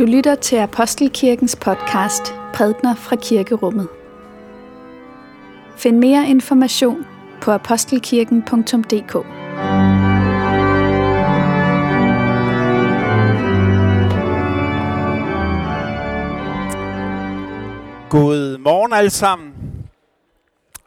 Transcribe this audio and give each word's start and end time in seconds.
Du 0.00 0.04
lytter 0.04 0.34
til 0.34 0.56
Apostelkirkens 0.56 1.56
podcast 1.56 2.34
Prædner 2.54 2.94
fra 2.94 3.16
Kirkerummet. 3.16 3.88
Find 5.76 5.98
mere 5.98 6.28
information 6.28 7.06
på 7.42 7.50
apostelkirken.dk. 7.50 9.12
God 18.10 18.58
morgen 18.58 18.92
alle 18.92 19.10
sammen. 19.10 19.52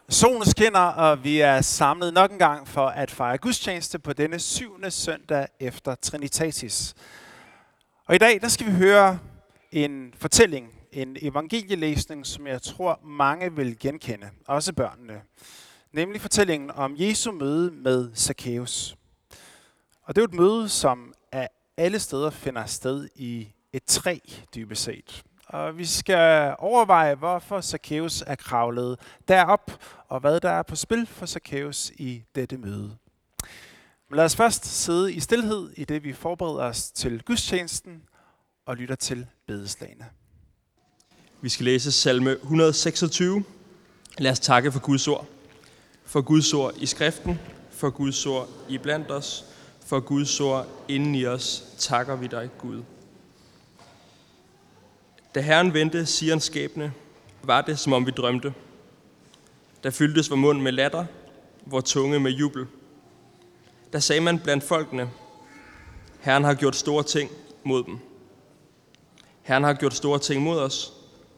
Solen 0.10 0.46
skinner, 0.46 0.80
og 0.80 1.24
vi 1.24 1.40
er 1.40 1.62
samlet 1.62 2.14
nok 2.14 2.32
en 2.32 2.40
gang 2.40 2.68
for 2.68 2.86
at 2.86 3.12
fejre 3.12 3.38
gudstjeneste 3.38 4.00
på 4.00 4.14
denne 4.14 4.40
syvende 4.40 4.92
søndag 4.92 5.48
efter 5.60 5.96
Trinitatis. 5.96 6.96
Og 8.06 8.16
i 8.16 8.18
dag 8.18 8.42
der 8.42 8.48
skal 8.48 8.68
vi 8.68 8.72
høre 8.72 9.20
en 9.72 10.14
fortælling, 10.18 10.74
en 10.92 11.18
evangelielæsning, 11.22 12.26
som 12.26 12.48
jeg 12.48 12.62
tror 12.62 13.00
mange 13.04 13.56
vil 13.56 13.80
genkende, 13.80 14.30
også 14.48 14.74
børnene. 14.74 15.22
Nemlig 15.92 16.22
fortællingen 16.22 16.72
om 16.72 16.96
Jesu 16.98 17.32
møde 17.32 17.72
med 17.72 18.16
Zacchaeus. 18.16 18.96
Og 20.04 20.16
det 20.16 20.22
er 20.22 20.26
et 20.26 20.34
møde, 20.34 20.70
som 20.70 21.14
af 21.32 21.50
alle 21.78 22.00
steder 22.00 22.30
finder 22.30 22.66
sted 22.66 23.10
i 23.16 23.48
et 23.74 23.84
træ, 23.84 24.18
dybest 24.56 24.84
set. 24.84 25.24
Og 25.48 25.78
vi 25.78 25.86
skal 25.86 26.56
overveje, 26.60 27.16
hvorfor 27.16 27.62
Zacchaeus 27.62 28.24
er 28.28 28.36
kravlet 28.36 29.00
derop, 29.28 29.72
og 30.08 30.20
hvad 30.20 30.40
der 30.40 30.50
er 30.50 30.64
på 30.64 30.76
spil 30.76 31.08
for 31.08 31.26
Zacchaeus 31.26 31.92
i 31.98 32.24
dette 32.36 32.58
møde. 32.58 32.98
Men 34.14 34.18
lad 34.18 34.26
os 34.26 34.36
først 34.36 34.66
sidde 34.66 35.14
i 35.14 35.20
stillhed 35.20 35.70
i 35.76 35.86
det, 35.86 36.04
vi 36.04 36.14
forbereder 36.14 36.64
os 36.64 36.92
til 36.92 37.24
gudstjenesten 37.24 38.02
og 38.66 38.76
lytter 38.76 38.96
til 38.96 39.28
bedeslagene. 39.48 40.06
Vi 41.42 41.50
skal 41.50 41.66
læse 41.66 41.92
salme 41.92 42.32
126. 42.32 43.44
Lad 44.18 44.32
os 44.32 44.40
takke 44.40 44.72
for 44.72 44.80
Guds 44.80 45.08
ord. 45.08 45.28
For 46.06 46.22
Guds 46.22 46.54
ord 46.54 46.74
i 46.78 46.86
skriften, 46.86 47.40
for 47.72 47.90
Guds 47.90 48.26
ord 48.26 48.50
i 48.70 48.78
blandt 48.78 49.12
os, 49.12 49.46
for 49.86 50.00
Guds 50.00 50.40
ord 50.40 50.68
inden 50.88 51.16
i 51.16 51.26
os, 51.26 51.64
takker 51.78 52.16
vi 52.16 52.28
dig, 52.28 52.50
Gud. 52.58 52.84
Da 55.36 55.42
Herren 55.42 55.74
vendte 55.74 56.06
Sions 56.06 56.44
skæbne, 56.44 56.94
var 57.44 57.62
det, 57.62 57.80
som 57.80 57.94
om 57.94 58.06
vi 58.06 58.12
drømte. 58.12 58.54
Der 59.84 59.90
fyldtes 59.90 60.30
vor 60.30 60.36
mund 60.36 60.62
med 60.62 60.72
latter, 60.72 61.06
vor 61.66 61.82
tunge 61.82 62.20
med 62.20 62.32
jubel. 62.32 62.68
Der 63.94 64.00
sagde 64.00 64.22
man 64.22 64.40
blandt 64.40 64.64
folkene, 64.64 65.10
Herren 66.20 66.44
har 66.44 66.54
gjort 66.54 66.76
store 66.76 67.04
ting 67.04 67.32
mod 67.64 67.84
dem. 67.84 67.98
Herren 69.42 69.64
har 69.64 69.74
gjort 69.74 69.94
store 69.94 70.20
ting 70.20 70.44
mod 70.44 70.60
os, 70.60 70.94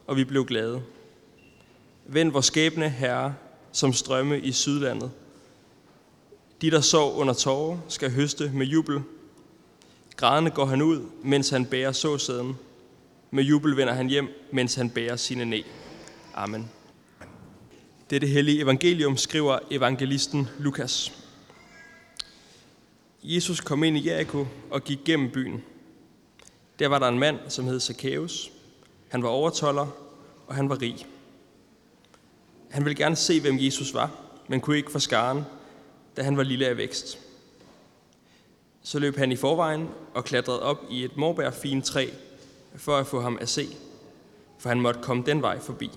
og 0.06 0.16
vi 0.16 0.24
blev 0.24 0.46
glade. 0.46 0.82
Vend 2.06 2.32
vores 2.32 2.46
skæbne, 2.46 2.88
Herre, 2.88 3.34
som 3.72 3.92
strømme 3.92 4.40
i 4.40 4.52
sydlandet. 4.52 5.10
De, 6.62 6.70
der 6.70 6.80
sov 6.80 7.16
under 7.16 7.34
tårer, 7.34 7.78
skal 7.88 8.10
høste 8.12 8.50
med 8.54 8.66
jubel. 8.66 9.02
Grædende 10.16 10.50
går 10.50 10.64
han 10.64 10.82
ud, 10.82 11.06
mens 11.22 11.50
han 11.50 11.66
bærer 11.66 11.92
såsæden. 11.92 12.56
Med 13.30 13.44
jubel 13.44 13.76
vender 13.76 13.92
han 13.94 14.08
hjem, 14.08 14.28
mens 14.52 14.74
han 14.74 14.90
bærer 14.90 15.16
sine 15.16 15.44
næ. 15.44 15.62
Amen. 16.34 16.70
Dette 18.10 18.26
hellige 18.26 18.62
evangelium 18.62 19.16
skriver 19.16 19.58
evangelisten 19.70 20.48
Lukas. 20.58 21.25
Jesus 23.28 23.60
kom 23.60 23.84
ind 23.84 23.96
i 23.96 24.08
Jericho 24.08 24.46
og 24.70 24.84
gik 24.84 24.98
gennem 25.04 25.30
byen. 25.30 25.64
Der 26.78 26.88
var 26.88 26.98
der 26.98 27.08
en 27.08 27.18
mand, 27.18 27.38
som 27.48 27.64
hed 27.64 27.80
Zacchaeus. 27.80 28.52
Han 29.08 29.22
var 29.22 29.28
overtoller, 29.28 29.86
og 30.46 30.54
han 30.54 30.68
var 30.68 30.82
rig. 30.82 31.06
Han 32.70 32.84
ville 32.84 32.96
gerne 32.96 33.16
se, 33.16 33.40
hvem 33.40 33.58
Jesus 33.58 33.94
var, 33.94 34.10
men 34.48 34.60
kunne 34.60 34.76
ikke 34.76 34.92
få 34.92 34.98
skaren, 34.98 35.42
da 36.16 36.22
han 36.22 36.36
var 36.36 36.42
lille 36.42 36.66
af 36.66 36.76
vækst. 36.76 37.18
Så 38.82 38.98
løb 38.98 39.16
han 39.16 39.32
i 39.32 39.36
forvejen 39.36 39.88
og 40.14 40.24
klatrede 40.24 40.62
op 40.62 40.84
i 40.90 41.04
et 41.04 41.16
morbærfint 41.16 41.84
træ 41.84 42.08
for 42.76 42.96
at 42.96 43.06
få 43.06 43.20
ham 43.20 43.38
at 43.40 43.48
se, 43.48 43.68
for 44.58 44.68
han 44.68 44.80
måtte 44.80 45.00
komme 45.02 45.22
den 45.26 45.42
vej 45.42 45.60
forbi. 45.60 45.90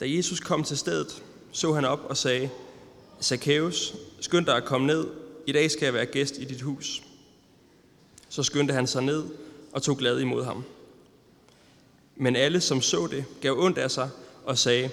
Da 0.00 0.04
Jesus 0.08 0.40
kom 0.40 0.64
til 0.64 0.78
stedet, 0.78 1.24
så 1.52 1.72
han 1.72 1.84
op 1.84 2.00
og 2.04 2.16
sagde, 2.16 2.50
Zacchaeus, 3.22 3.94
skynd 4.20 4.46
dig 4.46 4.56
at 4.56 4.64
komme 4.64 4.86
ned, 4.86 5.23
i 5.46 5.52
dag 5.52 5.70
skal 5.70 5.86
jeg 5.86 5.94
være 5.94 6.06
gæst 6.06 6.38
i 6.38 6.44
dit 6.44 6.60
hus. 6.60 7.02
Så 8.28 8.42
skyndte 8.42 8.74
han 8.74 8.86
sig 8.86 9.02
ned 9.02 9.24
og 9.72 9.82
tog 9.82 9.96
glad 9.96 10.20
imod 10.20 10.44
ham. 10.44 10.64
Men 12.16 12.36
alle, 12.36 12.60
som 12.60 12.80
så 12.80 13.06
det, 13.06 13.24
gav 13.40 13.58
ondt 13.58 13.78
af 13.78 13.90
sig 13.90 14.10
og 14.44 14.58
sagde, 14.58 14.90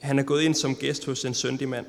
han 0.00 0.18
er 0.18 0.22
gået 0.22 0.42
ind 0.42 0.54
som 0.54 0.76
gæst 0.76 1.04
hos 1.04 1.24
en 1.24 1.34
syndig 1.34 1.68
mand. 1.68 1.86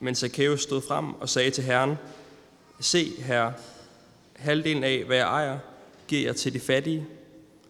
Men 0.00 0.14
Zacchaeus 0.14 0.62
stod 0.62 0.82
frem 0.82 1.14
og 1.14 1.28
sagde 1.28 1.50
til 1.50 1.64
Herren, 1.64 1.96
Se, 2.80 3.12
herre, 3.18 3.52
halvdelen 4.36 4.84
af, 4.84 5.04
hvad 5.04 5.16
jeg 5.16 5.26
ejer, 5.26 5.58
giver 6.08 6.22
jeg 6.22 6.36
til 6.36 6.54
de 6.54 6.60
fattige, 6.60 7.06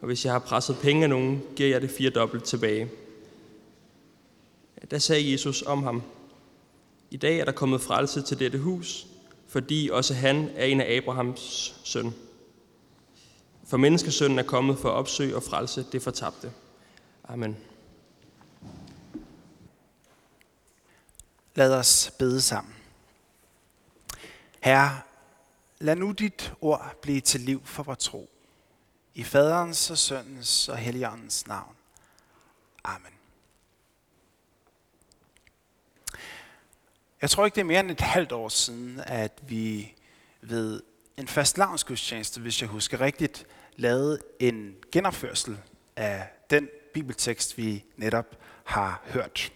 og 0.00 0.06
hvis 0.06 0.24
jeg 0.24 0.32
har 0.32 0.38
presset 0.38 0.76
penge 0.82 1.02
af 1.02 1.10
nogen, 1.10 1.42
giver 1.56 1.68
jeg 1.68 1.82
det 1.82 1.90
fire 1.90 2.10
dobbelt 2.10 2.44
tilbage. 2.44 2.90
Da 4.90 4.98
sagde 4.98 5.32
Jesus 5.32 5.62
om 5.62 5.82
ham, 5.82 6.02
i 7.14 7.16
dag 7.16 7.38
er 7.38 7.44
der 7.44 7.52
kommet 7.52 7.80
frelse 7.80 8.22
til 8.22 8.38
dette 8.38 8.58
hus, 8.58 9.06
fordi 9.48 9.90
også 9.92 10.14
han 10.14 10.50
er 10.54 10.64
en 10.64 10.80
af 10.80 10.96
Abrahams 10.96 11.74
søn. 11.84 12.14
For 13.66 13.76
menneskesønnen 13.76 14.38
er 14.38 14.42
kommet 14.42 14.78
for 14.78 14.88
at 14.88 14.94
opsøge 14.94 15.36
og 15.36 15.42
frelse 15.42 15.86
det 15.92 16.02
fortabte. 16.02 16.52
Amen. 17.24 17.56
Lad 21.54 21.74
os 21.78 22.12
bede 22.18 22.40
sammen. 22.40 22.74
Herre, 24.60 25.00
lad 25.78 25.96
nu 25.96 26.12
dit 26.12 26.52
ord 26.60 26.96
blive 27.02 27.20
til 27.20 27.40
liv 27.40 27.62
for 27.64 27.82
vores 27.82 27.98
tro. 27.98 28.30
I 29.14 29.22
faderens 29.22 29.90
og 29.90 29.98
søndens 29.98 30.68
og 30.68 30.76
helligåndens 30.76 31.46
navn. 31.46 31.76
Amen. 32.84 33.13
Jeg 37.24 37.30
tror 37.30 37.44
ikke, 37.44 37.54
det 37.54 37.60
er 37.60 37.64
mere 37.64 37.80
end 37.80 37.90
et 37.90 38.00
halvt 38.00 38.32
år 38.32 38.48
siden, 38.48 39.00
at 39.06 39.32
vi 39.42 39.94
ved 40.42 40.82
en 41.16 41.28
fast 41.28 41.58
lavnsgudstjeneste, 41.58 42.40
hvis 42.40 42.60
jeg 42.62 42.68
husker 42.68 43.00
rigtigt, 43.00 43.46
lavede 43.76 44.18
en 44.40 44.74
genopførsel 44.92 45.58
af 45.96 46.28
den 46.50 46.68
bibeltekst, 46.94 47.58
vi 47.58 47.84
netop 47.96 48.36
har 48.64 49.02
hørt. 49.04 49.52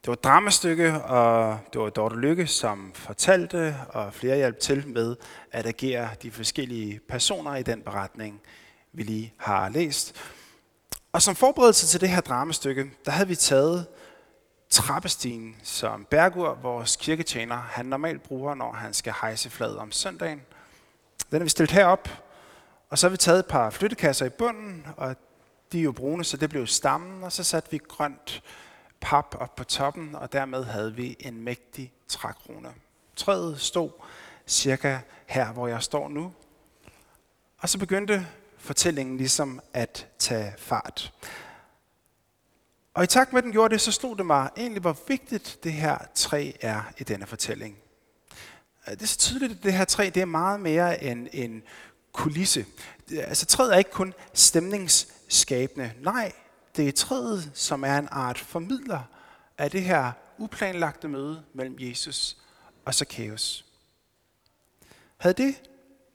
Det 0.00 0.06
var 0.06 0.12
et 0.12 0.24
dramastykke, 0.24 0.92
og 1.02 1.58
det 1.72 1.80
var 1.80 1.90
Dorte 1.90 2.16
Lykke, 2.16 2.46
som 2.46 2.92
fortalte, 2.94 3.76
og 3.88 4.14
flere 4.14 4.36
hjalp 4.36 4.60
til 4.60 4.88
med 4.88 5.16
at 5.50 5.66
agere 5.66 6.08
de 6.22 6.30
forskellige 6.30 7.00
personer 7.08 7.56
i 7.56 7.62
den 7.62 7.82
beretning, 7.82 8.40
vi 8.92 9.02
lige 9.02 9.34
har 9.36 9.68
læst. 9.68 10.16
Og 11.12 11.22
som 11.22 11.36
forberedelse 11.36 11.86
til 11.86 12.00
det 12.00 12.08
her 12.08 12.20
dramastykke, 12.20 12.90
der 13.04 13.10
havde 13.10 13.28
vi 13.28 13.36
taget 13.36 13.86
trappestigen, 14.72 15.56
som 15.62 16.04
Bergur, 16.10 16.54
vores 16.54 16.96
kirketjener, 16.96 17.56
han 17.56 17.86
normalt 17.86 18.22
bruger, 18.22 18.54
når 18.54 18.72
han 18.72 18.94
skal 18.94 19.14
hejse 19.20 19.50
flaget 19.50 19.78
om 19.78 19.92
søndagen. 19.92 20.42
Den 21.30 21.40
er 21.40 21.44
vi 21.44 21.48
stillet 21.48 21.70
herop, 21.70 22.08
og 22.90 22.98
så 22.98 23.06
har 23.06 23.10
vi 23.10 23.16
taget 23.16 23.38
et 23.38 23.46
par 23.46 23.70
flyttekasser 23.70 24.26
i 24.26 24.28
bunden, 24.28 24.86
og 24.96 25.16
de 25.72 25.78
er 25.78 25.82
jo 25.82 25.92
brune, 25.92 26.24
så 26.24 26.36
det 26.36 26.50
blev 26.50 26.66
stammen, 26.66 27.24
og 27.24 27.32
så 27.32 27.44
satte 27.44 27.70
vi 27.70 27.78
grønt 27.88 28.42
pap 29.00 29.36
op 29.38 29.56
på 29.56 29.64
toppen, 29.64 30.14
og 30.14 30.32
dermed 30.32 30.64
havde 30.64 30.94
vi 30.94 31.16
en 31.20 31.42
mægtig 31.42 31.92
trækrone. 32.08 32.68
Træet 33.16 33.60
stod 33.60 33.90
cirka 34.46 34.98
her, 35.26 35.52
hvor 35.52 35.68
jeg 35.68 35.82
står 35.82 36.08
nu. 36.08 36.32
Og 37.58 37.68
så 37.68 37.78
begyndte 37.78 38.26
fortællingen 38.58 39.16
ligesom 39.16 39.60
at 39.74 40.06
tage 40.18 40.54
fart. 40.58 41.12
Og 42.94 43.04
i 43.04 43.06
takt 43.06 43.32
med, 43.32 43.38
at 43.38 43.44
den 43.44 43.52
gjorde 43.52 43.72
det, 43.72 43.80
så 43.80 43.92
stod 43.92 44.16
det 44.16 44.26
mig 44.26 44.50
egentlig, 44.56 44.80
hvor 44.80 44.98
vigtigt 45.08 45.58
det 45.64 45.72
her 45.72 45.98
træ 46.14 46.52
er 46.60 46.82
i 46.98 47.04
denne 47.04 47.26
fortælling. 47.26 47.76
Øh, 48.88 48.94
det 48.94 49.02
er 49.02 49.06
så 49.06 49.18
tydeligt, 49.18 49.52
at 49.52 49.62
det 49.62 49.72
her 49.72 49.84
træ 49.84 50.10
det 50.14 50.20
er 50.20 50.26
meget 50.26 50.60
mere 50.60 51.04
end 51.04 51.28
en 51.32 51.62
kulisse. 52.12 52.66
Altså 53.10 53.46
træet 53.46 53.74
er 53.74 53.78
ikke 53.78 53.90
kun 53.90 54.14
stemningsskabende. 54.34 55.92
Nej, 56.00 56.32
det 56.76 56.88
er 56.88 56.92
træet, 56.92 57.50
som 57.54 57.84
er 57.84 57.98
en 57.98 58.08
art 58.10 58.38
formidler 58.38 59.02
af 59.58 59.70
det 59.70 59.82
her 59.82 60.12
uplanlagte 60.38 61.08
møde 61.08 61.42
mellem 61.54 61.76
Jesus 61.80 62.36
og 62.84 62.94
Zacchaeus. 62.94 63.64
Havde 65.16 65.34
det 65.42 65.54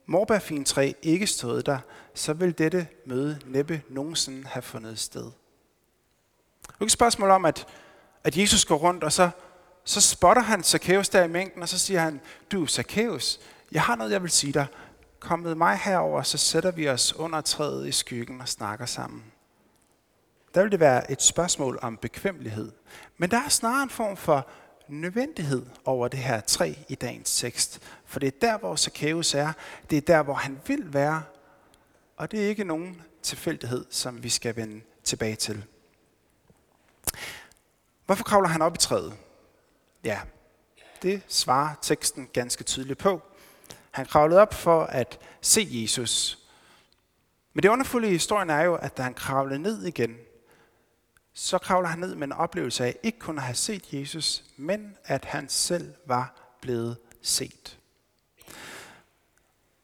morbærfintræ 0.06 0.92
ikke 1.02 1.26
stået 1.26 1.66
der, 1.66 1.78
så 2.14 2.32
ville 2.32 2.52
dette 2.52 2.86
møde 3.06 3.40
næppe 3.46 3.82
nogensinde 3.88 4.46
have 4.46 4.62
fundet 4.62 4.98
sted. 4.98 5.30
Det 6.68 6.74
er 6.74 6.82
ikke 6.82 6.86
et 6.86 6.92
spørgsmål 6.92 7.30
om, 7.30 7.44
at, 7.44 7.66
at 8.24 8.36
Jesus 8.36 8.64
går 8.64 8.76
rundt, 8.76 9.04
og 9.04 9.12
så, 9.12 9.30
så 9.84 10.00
spotter 10.00 10.42
han 10.42 10.62
Zacchaeus 10.62 11.08
der 11.08 11.24
i 11.24 11.28
mængden, 11.28 11.62
og 11.62 11.68
så 11.68 11.78
siger 11.78 12.00
han, 12.00 12.20
du 12.52 12.66
Zacchaeus, 12.66 13.40
jeg 13.72 13.82
har 13.82 13.96
noget, 13.96 14.12
jeg 14.12 14.22
vil 14.22 14.30
sige 14.30 14.52
dig. 14.52 14.66
kom 15.20 15.38
med 15.38 15.54
mig 15.54 15.76
herover, 15.76 16.22
så 16.22 16.38
sætter 16.38 16.70
vi 16.70 16.88
os 16.88 17.16
under 17.16 17.40
træet 17.40 17.88
i 17.88 17.92
skyggen 17.92 18.40
og 18.40 18.48
snakker 18.48 18.86
sammen. 18.86 19.24
Der 20.54 20.62
vil 20.62 20.72
det 20.72 20.80
være 20.80 21.10
et 21.10 21.22
spørgsmål 21.22 21.78
om 21.82 21.96
bekvemmelighed. 21.96 22.72
Men 23.18 23.30
der 23.30 23.36
er 23.36 23.48
snarere 23.48 23.82
en 23.82 23.90
form 23.90 24.16
for 24.16 24.46
nødvendighed 24.88 25.66
over 25.84 26.08
det 26.08 26.18
her 26.18 26.40
træ 26.40 26.74
i 26.88 26.94
dagens 26.94 27.38
tekst. 27.38 27.80
For 28.04 28.20
det 28.20 28.26
er 28.26 28.38
der, 28.40 28.58
hvor 28.58 28.76
Zacchaeus 28.76 29.34
er. 29.34 29.52
Det 29.90 29.96
er 29.96 30.00
der, 30.00 30.22
hvor 30.22 30.34
han 30.34 30.60
vil 30.66 30.94
være. 30.94 31.22
Og 32.16 32.30
det 32.30 32.44
er 32.44 32.48
ikke 32.48 32.64
nogen 32.64 33.02
tilfældighed, 33.22 33.84
som 33.90 34.22
vi 34.22 34.28
skal 34.28 34.56
vende 34.56 34.80
tilbage 35.04 35.36
til. 35.36 35.64
Hvorfor 38.06 38.24
kravler 38.24 38.48
han 38.48 38.62
op 38.62 38.74
i 38.74 38.78
træet? 38.78 39.16
Ja, 40.04 40.20
det 41.02 41.22
svarer 41.28 41.74
teksten 41.82 42.28
ganske 42.32 42.64
tydeligt 42.64 42.98
på. 42.98 43.22
Han 43.90 44.06
kravlede 44.06 44.40
op 44.40 44.54
for 44.54 44.82
at 44.84 45.18
se 45.40 45.68
Jesus. 45.70 46.38
Men 47.52 47.62
det 47.62 47.68
underfulde 47.68 48.08
i 48.08 48.12
historien 48.12 48.50
er 48.50 48.62
jo, 48.62 48.74
at 48.74 48.96
da 48.96 49.02
han 49.02 49.14
kravlede 49.14 49.58
ned 49.58 49.82
igen, 49.82 50.16
så 51.34 51.58
kravler 51.58 51.88
han 51.88 51.98
ned 51.98 52.14
med 52.14 52.26
en 52.26 52.32
oplevelse 52.32 52.84
af 52.84 52.96
ikke 53.02 53.18
kun 53.18 53.38
at 53.38 53.44
have 53.44 53.54
set 53.54 53.92
Jesus, 53.92 54.44
men 54.56 54.96
at 55.04 55.24
han 55.24 55.48
selv 55.48 55.94
var 56.06 56.56
blevet 56.60 56.96
set. 57.22 57.78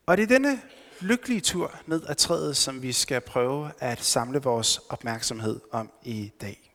Og 0.07 0.17
det 0.17 0.23
er 0.23 0.27
denne 0.27 0.63
lykkelige 1.01 1.41
tur 1.41 1.75
ned 1.87 2.07
ad 2.07 2.15
træet, 2.15 2.57
som 2.57 2.83
vi 2.83 2.93
skal 2.93 3.21
prøve 3.21 3.71
at 3.79 4.03
samle 4.03 4.43
vores 4.43 4.79
opmærksomhed 4.79 5.61
om 5.73 5.93
i 6.03 6.33
dag. 6.41 6.74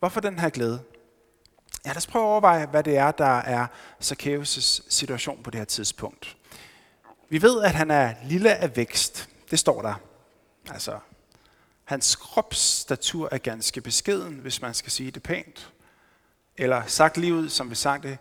Hvorfor 0.00 0.20
den 0.20 0.38
her 0.38 0.50
glæde? 0.50 0.82
Ja, 1.84 1.90
lad 1.90 1.96
os 1.96 2.06
prøve 2.06 2.24
at 2.24 2.28
overveje, 2.28 2.66
hvad 2.66 2.82
det 2.82 2.96
er, 2.96 3.10
der 3.10 3.38
er 3.38 3.66
Zacchaeus' 4.02 4.86
situation 4.88 5.42
på 5.42 5.50
det 5.50 5.58
her 5.58 5.64
tidspunkt. 5.64 6.36
Vi 7.28 7.42
ved, 7.42 7.62
at 7.62 7.74
han 7.74 7.90
er 7.90 8.14
lille 8.24 8.54
af 8.56 8.76
vækst. 8.76 9.28
Det 9.50 9.58
står 9.58 9.82
der. 9.82 9.94
Altså, 10.70 10.98
hans 11.84 12.16
kropsstatur 12.16 13.28
er 13.32 13.38
ganske 13.38 13.80
beskeden, 13.80 14.34
hvis 14.34 14.62
man 14.62 14.74
skal 14.74 14.92
sige 14.92 15.10
det 15.10 15.22
pænt. 15.22 15.72
Eller 16.56 16.86
sagt 16.86 17.16
lige 17.16 17.34
ud, 17.34 17.48
som 17.48 17.70
vi 17.70 17.74
sagde 17.74 18.02
det, 18.02 18.18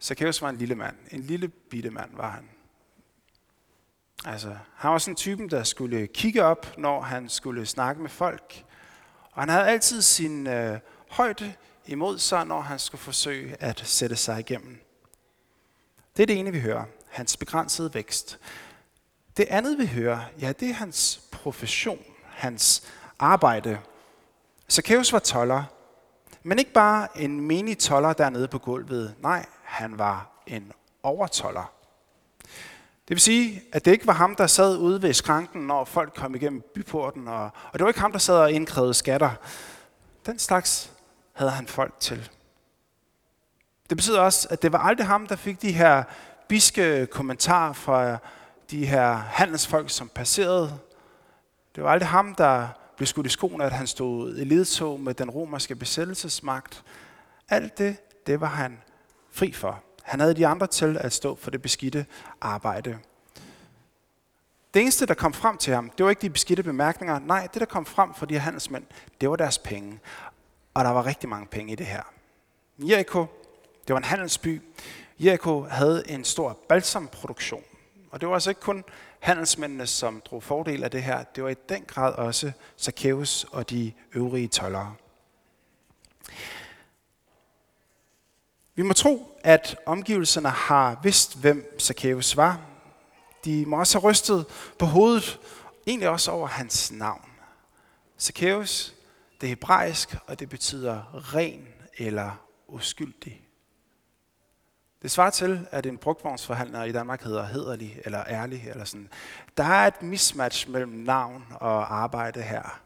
Zacchaeus 0.00 0.42
var 0.42 0.48
en 0.48 0.56
lille 0.56 0.74
mand. 0.74 0.96
En 1.10 1.20
lille 1.20 1.48
bitte 1.48 1.90
mand 1.90 2.10
var 2.16 2.30
han. 2.30 2.48
Altså, 4.24 4.56
han 4.74 4.90
var 4.90 4.98
sådan 4.98 5.12
en 5.12 5.16
typen, 5.16 5.50
der 5.50 5.62
skulle 5.62 6.06
kigge 6.06 6.44
op, 6.44 6.78
når 6.78 7.00
han 7.00 7.28
skulle 7.28 7.66
snakke 7.66 8.02
med 8.02 8.10
folk. 8.10 8.64
Og 9.32 9.42
han 9.42 9.48
havde 9.48 9.66
altid 9.66 10.02
sin 10.02 10.46
øh, 10.46 10.78
højde 11.10 11.54
imod 11.86 12.18
sig, 12.18 12.46
når 12.46 12.60
han 12.60 12.78
skulle 12.78 13.00
forsøge 13.00 13.56
at 13.60 13.82
sætte 13.84 14.16
sig 14.16 14.40
igennem. 14.40 14.80
Det 16.16 16.22
er 16.22 16.26
det 16.26 16.38
ene, 16.38 16.52
vi 16.52 16.60
hører. 16.60 16.84
Hans 17.08 17.36
begrænsede 17.36 17.94
vækst. 17.94 18.38
Det 19.36 19.46
andet, 19.50 19.78
vi 19.78 19.86
hører, 19.86 20.20
ja, 20.40 20.52
det 20.52 20.70
er 20.70 20.74
hans 20.74 21.20
profession, 21.32 22.04
hans 22.24 22.82
arbejde. 23.18 23.78
Zacchaeus 24.70 25.12
var 25.12 25.18
toller, 25.18 25.64
men 26.42 26.58
ikke 26.58 26.72
bare 26.72 27.20
en 27.20 27.40
menig 27.40 27.78
toller 27.78 28.12
dernede 28.12 28.48
på 28.48 28.58
gulvet. 28.58 29.14
Nej, 29.18 29.46
han 29.62 29.98
var 29.98 30.42
en 30.46 30.72
overtoller. 31.02 31.72
Det 33.08 33.14
vil 33.14 33.20
sige, 33.20 33.62
at 33.72 33.84
det 33.84 33.92
ikke 33.92 34.06
var 34.06 34.12
ham, 34.12 34.36
der 34.36 34.46
sad 34.46 34.78
ude 34.78 35.02
ved 35.02 35.12
skranken, 35.14 35.66
når 35.66 35.84
folk 35.84 36.14
kom 36.14 36.34
igennem 36.34 36.62
byporten, 36.74 37.28
og, 37.28 37.42
og 37.42 37.72
det 37.72 37.80
var 37.82 37.88
ikke 37.88 38.00
ham, 38.00 38.12
der 38.12 38.18
sad 38.18 38.36
og 38.36 38.52
indkrævede 38.52 38.94
skatter. 38.94 39.30
Den 40.26 40.38
slags 40.38 40.92
havde 41.40 41.52
han 41.52 41.66
folk 41.66 41.94
til. 42.00 42.30
Det 43.88 43.96
betyder 43.96 44.20
også, 44.20 44.48
at 44.50 44.62
det 44.62 44.72
var 44.72 44.78
aldrig 44.78 45.06
ham, 45.06 45.26
der 45.26 45.36
fik 45.36 45.62
de 45.62 45.72
her 45.72 46.02
biske 46.48 47.06
kommentarer 47.06 47.72
fra 47.72 48.18
de 48.70 48.86
her 48.86 49.12
handelsfolk, 49.12 49.90
som 49.90 50.08
passerede. 50.08 50.78
Det 51.74 51.84
var 51.84 51.90
aldrig 51.90 52.08
ham, 52.08 52.34
der 52.34 52.68
blev 52.96 53.06
skudt 53.06 53.26
i 53.26 53.28
skoene, 53.28 53.64
at 53.64 53.72
han 53.72 53.86
stod 53.86 54.36
i 54.36 54.44
ledtog 54.44 55.00
med 55.00 55.14
den 55.14 55.30
romerske 55.30 55.74
besættelsesmagt. 55.74 56.84
Alt 57.48 57.78
det, 57.78 57.96
det 58.26 58.40
var 58.40 58.46
han 58.46 58.78
fri 59.32 59.52
for. 59.52 59.82
Han 60.02 60.20
havde 60.20 60.34
de 60.34 60.46
andre 60.46 60.66
til 60.66 60.98
at 61.00 61.12
stå 61.12 61.36
for 61.36 61.50
det 61.50 61.62
beskidte 61.62 62.06
arbejde. 62.40 62.98
Det 64.74 64.82
eneste, 64.82 65.06
der 65.06 65.14
kom 65.14 65.32
frem 65.32 65.56
til 65.56 65.74
ham, 65.74 65.90
det 65.90 66.04
var 66.04 66.10
ikke 66.10 66.22
de 66.22 66.30
beskidte 66.30 66.62
bemærkninger. 66.62 67.18
Nej, 67.18 67.48
det, 67.52 67.60
der 67.60 67.66
kom 67.66 67.86
frem 67.86 68.14
for 68.14 68.26
de 68.26 68.34
her 68.34 68.40
handelsmænd, 68.40 68.84
det 69.20 69.30
var 69.30 69.36
deres 69.36 69.58
penge. 69.58 70.00
Og 70.74 70.84
der 70.84 70.90
var 70.90 71.06
rigtig 71.06 71.28
mange 71.28 71.46
penge 71.46 71.72
i 71.72 71.76
det 71.76 71.86
her. 71.86 72.02
Jericho, 72.78 73.26
det 73.86 73.94
var 73.94 73.96
en 73.96 74.04
handelsby. 74.04 74.62
Jericho 75.18 75.62
havde 75.62 76.10
en 76.10 76.24
stor 76.24 76.58
balsamproduktion. 76.68 77.64
Og 78.10 78.20
det 78.20 78.28
var 78.28 78.34
altså 78.34 78.50
ikke 78.50 78.60
kun 78.60 78.84
handelsmændene, 79.20 79.86
som 79.86 80.22
drog 80.24 80.42
fordel 80.42 80.84
af 80.84 80.90
det 80.90 81.02
her. 81.02 81.22
Det 81.22 81.44
var 81.44 81.50
i 81.50 81.54
den 81.68 81.82
grad 81.82 82.14
også 82.14 82.52
Zacchaeus 82.78 83.44
og 83.44 83.70
de 83.70 83.92
øvrige 84.14 84.48
tollere. 84.48 84.94
Vi 88.74 88.82
må 88.82 88.92
tro, 88.92 89.38
at 89.44 89.76
omgivelserne 89.86 90.48
har 90.48 91.00
vidst, 91.02 91.38
hvem 91.38 91.76
Zacchaeus 91.80 92.36
var. 92.36 92.60
De 93.44 93.66
må 93.66 93.78
også 93.78 93.98
have 94.00 94.10
rystet 94.10 94.46
på 94.78 94.86
hovedet, 94.86 95.40
egentlig 95.86 96.08
også 96.08 96.30
over 96.30 96.46
hans 96.46 96.92
navn. 96.92 97.24
Zacchaeus, 98.18 98.94
det 99.40 99.46
er 99.46 99.48
hebraisk, 99.48 100.16
og 100.26 100.38
det 100.38 100.48
betyder 100.48 101.24
ren 101.34 101.68
eller 101.98 102.30
uskyldig. 102.68 103.42
Det 105.02 105.10
svarer 105.10 105.30
til, 105.30 105.66
at 105.70 105.86
en 105.86 105.98
brugtvognsforhandler 105.98 106.84
i 106.84 106.92
Danmark 106.92 107.22
hedder 107.22 107.46
hederlig 107.46 108.00
eller 108.04 108.24
ærlig. 108.28 108.64
Eller 108.68 108.84
sådan. 108.84 109.08
Der 109.56 109.64
er 109.64 109.86
et 109.86 110.02
mismatch 110.02 110.70
mellem 110.70 110.92
navn 110.92 111.44
og 111.50 111.94
arbejde 111.94 112.42
her. 112.42 112.80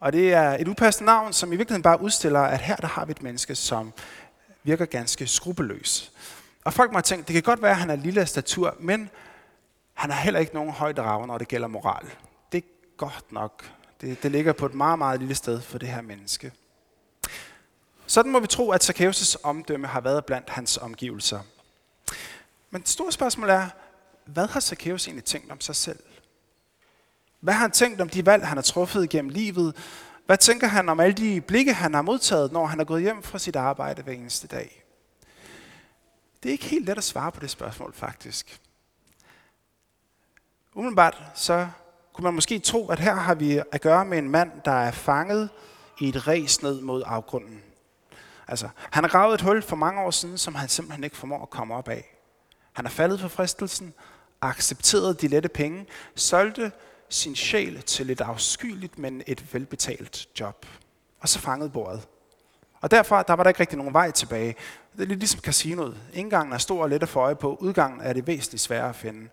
Og 0.00 0.12
det 0.12 0.32
er 0.32 0.50
et 0.50 0.68
upassende 0.68 1.06
navn, 1.06 1.32
som 1.32 1.52
i 1.52 1.56
virkeligheden 1.56 1.82
bare 1.82 2.00
udstiller, 2.00 2.40
at 2.40 2.60
her 2.60 2.76
der 2.76 2.86
har 2.86 3.04
vi 3.04 3.10
et 3.10 3.22
menneske, 3.22 3.54
som 3.54 3.92
virker 4.62 4.84
ganske 4.84 5.26
skrupelløs. 5.26 6.12
Og 6.64 6.72
folk 6.72 6.90
må 6.92 6.96
have 6.96 7.02
tænkt, 7.02 7.28
det 7.28 7.34
kan 7.34 7.42
godt 7.42 7.62
være, 7.62 7.70
at 7.70 7.76
han 7.76 7.90
er 7.90 7.96
lille 7.96 8.20
af 8.20 8.28
statur, 8.28 8.76
men 8.80 9.10
han 9.94 10.10
har 10.10 10.20
heller 10.20 10.40
ikke 10.40 10.54
nogen 10.54 10.70
højde 10.70 11.02
rav, 11.02 11.26
når 11.26 11.38
det 11.38 11.48
gælder 11.48 11.68
moral. 11.68 12.06
Det 12.52 12.64
er 12.64 12.68
godt 12.96 13.32
nok. 13.32 13.64
Det, 14.00 14.22
det 14.22 14.32
ligger 14.32 14.52
på 14.52 14.66
et 14.66 14.74
meget, 14.74 14.98
meget 14.98 15.20
lille 15.20 15.34
sted 15.34 15.60
for 15.60 15.78
det 15.78 15.88
her 15.88 16.00
menneske. 16.00 16.52
Sådan 18.06 18.32
må 18.32 18.40
vi 18.40 18.46
tro, 18.46 18.70
at 18.70 18.90
Zacchaeus' 18.90 19.36
omdømme 19.42 19.86
har 19.86 20.00
været 20.00 20.24
blandt 20.24 20.50
hans 20.50 20.76
omgivelser. 20.76 21.40
Men 22.70 22.80
det 22.80 22.88
store 22.88 23.12
spørgsmål 23.12 23.48
er, 23.48 23.68
hvad 24.24 24.46
har 24.46 24.60
Zacchaeus 24.60 25.06
egentlig 25.06 25.24
tænkt 25.24 25.52
om 25.52 25.60
sig 25.60 25.76
selv? 25.76 25.98
Hvad 27.40 27.54
har 27.54 27.60
han 27.60 27.70
tænkt 27.70 28.00
om 28.00 28.08
de 28.08 28.26
valg, 28.26 28.46
han 28.46 28.56
har 28.56 28.62
truffet 28.62 29.10
gennem 29.10 29.30
livet? 29.30 29.76
Hvad 30.26 30.36
tænker 30.36 30.66
han 30.66 30.88
om 30.88 31.00
alle 31.00 31.14
de 31.14 31.40
blikke, 31.40 31.72
han 31.72 31.94
har 31.94 32.02
modtaget, 32.02 32.52
når 32.52 32.66
han 32.66 32.80
er 32.80 32.84
gået 32.84 33.02
hjem 33.02 33.22
fra 33.22 33.38
sit 33.38 33.56
arbejde 33.56 34.02
hver 34.02 34.12
eneste 34.12 34.46
dag? 34.46 34.84
Det 36.42 36.48
er 36.48 36.52
ikke 36.52 36.64
helt 36.64 36.86
let 36.86 36.98
at 36.98 37.04
svare 37.04 37.32
på 37.32 37.40
det 37.40 37.50
spørgsmål, 37.50 37.92
faktisk. 37.94 38.60
Umiddelbart 40.74 41.22
så 41.34 41.68
kunne 42.18 42.24
man 42.24 42.34
måske 42.34 42.58
tro, 42.58 42.88
at 42.88 42.98
her 42.98 43.14
har 43.14 43.34
vi 43.34 43.60
at 43.72 43.80
gøre 43.80 44.04
med 44.04 44.18
en 44.18 44.28
mand, 44.28 44.50
der 44.64 44.72
er 44.72 44.90
fanget 44.90 45.48
i 46.00 46.08
et 46.08 46.28
res 46.28 46.62
ned 46.62 46.80
mod 46.80 47.02
afgrunden. 47.06 47.62
Altså, 48.48 48.68
han 48.90 49.04
har 49.04 49.08
gravet 49.08 49.34
et 49.34 49.40
hul 49.40 49.62
for 49.62 49.76
mange 49.76 50.00
år 50.00 50.10
siden, 50.10 50.38
som 50.38 50.54
han 50.54 50.68
simpelthen 50.68 51.04
ikke 51.04 51.16
formår 51.16 51.42
at 51.42 51.50
komme 51.50 51.74
op 51.74 51.88
af. 51.88 52.16
Han 52.72 52.86
er 52.86 52.90
faldet 52.90 53.20
for 53.20 53.28
fristelsen, 53.28 53.94
accepteret 54.40 55.20
de 55.20 55.28
lette 55.28 55.48
penge, 55.48 55.86
solgte 56.14 56.72
sin 57.08 57.36
sjæl 57.36 57.82
til 57.82 58.10
et 58.10 58.20
afskyeligt, 58.20 58.98
men 58.98 59.22
et 59.26 59.54
velbetalt 59.54 60.40
job. 60.40 60.66
Og 61.20 61.28
så 61.28 61.38
fangede 61.38 61.70
bordet. 61.70 62.08
Og 62.80 62.90
derfor 62.90 63.22
der 63.22 63.34
var 63.34 63.42
der 63.42 63.50
ikke 63.50 63.60
rigtig 63.60 63.78
nogen 63.78 63.94
vej 63.94 64.10
tilbage. 64.10 64.54
Det 64.96 65.02
er 65.02 65.06
lidt 65.06 65.18
ligesom 65.18 65.40
casinoet. 65.40 65.96
Indgangen 66.12 66.52
er 66.52 66.58
stor 66.58 66.82
og 66.82 66.88
let 66.90 67.02
at 67.02 67.08
få 67.08 67.20
øje 67.20 67.36
på. 67.36 67.56
Udgangen 67.60 68.00
er 68.00 68.12
det 68.12 68.26
væsentligt 68.26 68.62
sværere 68.62 68.88
at 68.88 68.96
finde. 68.96 69.28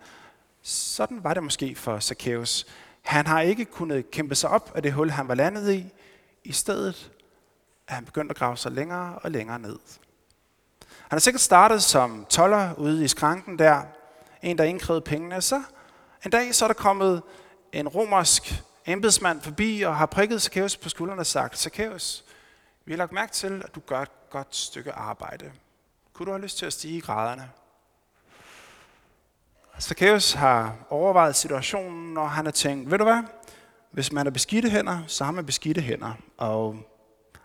Sådan 0.67 1.24
var 1.24 1.34
det 1.34 1.43
måske 1.43 1.75
for 1.75 2.00
Zacchaeus. 2.00 2.65
Han 3.01 3.27
har 3.27 3.41
ikke 3.41 3.65
kunnet 3.65 4.12
kæmpe 4.12 4.36
sig 4.36 4.50
op 4.50 4.72
af 4.75 4.81
det 4.81 4.93
hul, 4.93 5.10
han 5.10 5.27
var 5.27 5.36
landet 5.36 5.74
i. 5.74 5.93
I 6.43 6.51
stedet 6.51 7.12
er 7.88 7.93
han 7.93 8.05
begyndt 8.05 8.31
at 8.31 8.38
grave 8.38 8.57
sig 8.57 8.72
længere 8.72 9.19
og 9.19 9.31
længere 9.31 9.60
ned. 9.60 9.79
Han 10.81 11.12
har 11.12 11.19
sikkert 11.19 11.41
startet 11.41 11.84
som 11.84 12.25
toller 12.29 12.74
ude 12.74 13.03
i 13.03 13.07
skranken 13.07 13.60
der, 13.60 13.81
en 14.41 14.57
der 14.57 14.63
indkrævede 14.63 15.01
pengene. 15.01 15.41
Så 15.41 15.63
en 16.25 16.31
dag 16.31 16.55
så 16.55 16.65
er 16.65 16.69
der 16.69 16.74
kommet 16.74 17.24
en 17.72 17.88
romersk 17.88 18.63
embedsmand 18.86 19.41
forbi 19.41 19.81
og 19.81 19.95
har 19.95 20.05
prikket 20.05 20.41
Zacchaeus 20.41 20.77
på 20.77 20.89
skulderen 20.89 21.19
og 21.19 21.25
sagt, 21.25 21.57
Zacchaeus, 21.57 22.25
vi 22.86 22.91
har 22.91 22.98
lagt 22.98 23.12
mærke 23.12 23.31
til, 23.31 23.62
at 23.65 23.75
du 23.75 23.79
gør 23.79 24.01
et 24.01 24.29
godt 24.29 24.55
stykke 24.55 24.91
arbejde. 24.91 25.51
Kunne 26.13 26.25
du 26.25 26.31
have 26.31 26.41
lyst 26.41 26.57
til 26.57 26.65
at 26.65 26.74
stige 26.74 26.98
i 26.98 27.01
graderne? 27.01 27.51
Zacchaeus 29.79 30.34
har 30.34 30.75
overvejet 30.89 31.36
situationen, 31.36 32.17
og 32.17 32.32
han 32.32 32.46
har 32.46 32.51
tænkt, 32.51 32.91
ved 32.91 32.98
du 32.98 33.03
hvad, 33.03 33.24
hvis 33.91 34.12
man 34.12 34.25
har 34.25 34.32
beskidte 34.32 34.70
hænder, 34.70 35.03
så 35.08 35.24
har 35.24 35.32
man 35.32 35.46
beskidte 35.46 35.82
hænder. 35.82 36.13
Og 36.38 36.75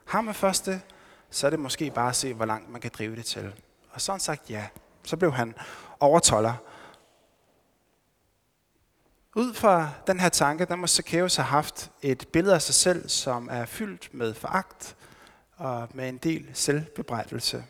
har 0.06 0.20
man 0.20 0.34
først 0.34 0.66
det, 0.66 0.80
så 1.30 1.46
er 1.46 1.50
det 1.50 1.58
måske 1.58 1.90
bare 1.90 2.08
at 2.08 2.16
se, 2.16 2.34
hvor 2.34 2.44
langt 2.44 2.70
man 2.70 2.80
kan 2.80 2.90
drive 2.98 3.16
det 3.16 3.24
til. 3.24 3.54
Og 3.90 4.00
sådan 4.00 4.20
sagt 4.20 4.50
ja. 4.50 4.66
Så 5.04 5.16
blev 5.16 5.32
han 5.32 5.54
overtoller. 6.00 6.54
Ud 9.36 9.54
fra 9.54 9.90
den 10.06 10.20
her 10.20 10.28
tanke, 10.28 10.64
der 10.64 10.76
må 10.76 10.86
Zacchaeus 10.86 11.36
have 11.36 11.46
haft 11.46 11.90
et 12.02 12.28
billede 12.32 12.54
af 12.54 12.62
sig 12.62 12.74
selv, 12.74 13.08
som 13.08 13.48
er 13.50 13.64
fyldt 13.64 14.14
med 14.14 14.34
foragt 14.34 14.96
og 15.56 15.88
med 15.94 16.08
en 16.08 16.16
del 16.16 16.50
selvbebrejdelse. 16.54 17.64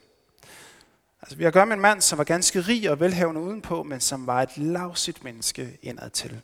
Altså, 1.23 1.37
vi 1.37 1.45
har 1.45 1.49
at 1.49 1.55
gøre 1.55 1.67
med 1.67 1.77
en 1.77 1.83
mand, 1.83 2.00
som 2.00 2.19
var 2.19 2.25
ganske 2.25 2.61
rig 2.61 2.91
og 2.91 3.00
velhavende 3.00 3.41
udenpå, 3.41 3.83
men 3.83 4.00
som 4.00 4.27
var 4.27 4.43
et 4.43 4.59
lavsigt 4.59 5.25
menneske 5.25 5.79
indad 5.83 6.11
til. 6.11 6.41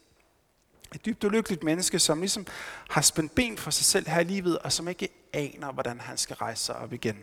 Et 0.94 1.04
dybt 1.04 1.24
ulykkeligt 1.24 1.64
menneske, 1.64 1.98
som 1.98 2.20
ligesom 2.20 2.46
har 2.90 3.00
spændt 3.00 3.34
ben 3.34 3.58
for 3.58 3.70
sig 3.70 3.84
selv 3.84 4.08
her 4.08 4.20
i 4.20 4.24
livet, 4.24 4.58
og 4.58 4.72
som 4.72 4.88
ikke 4.88 5.08
aner, 5.32 5.72
hvordan 5.72 6.00
han 6.00 6.16
skal 6.16 6.36
rejse 6.36 6.64
sig 6.64 6.76
op 6.76 6.92
igen. 6.92 7.16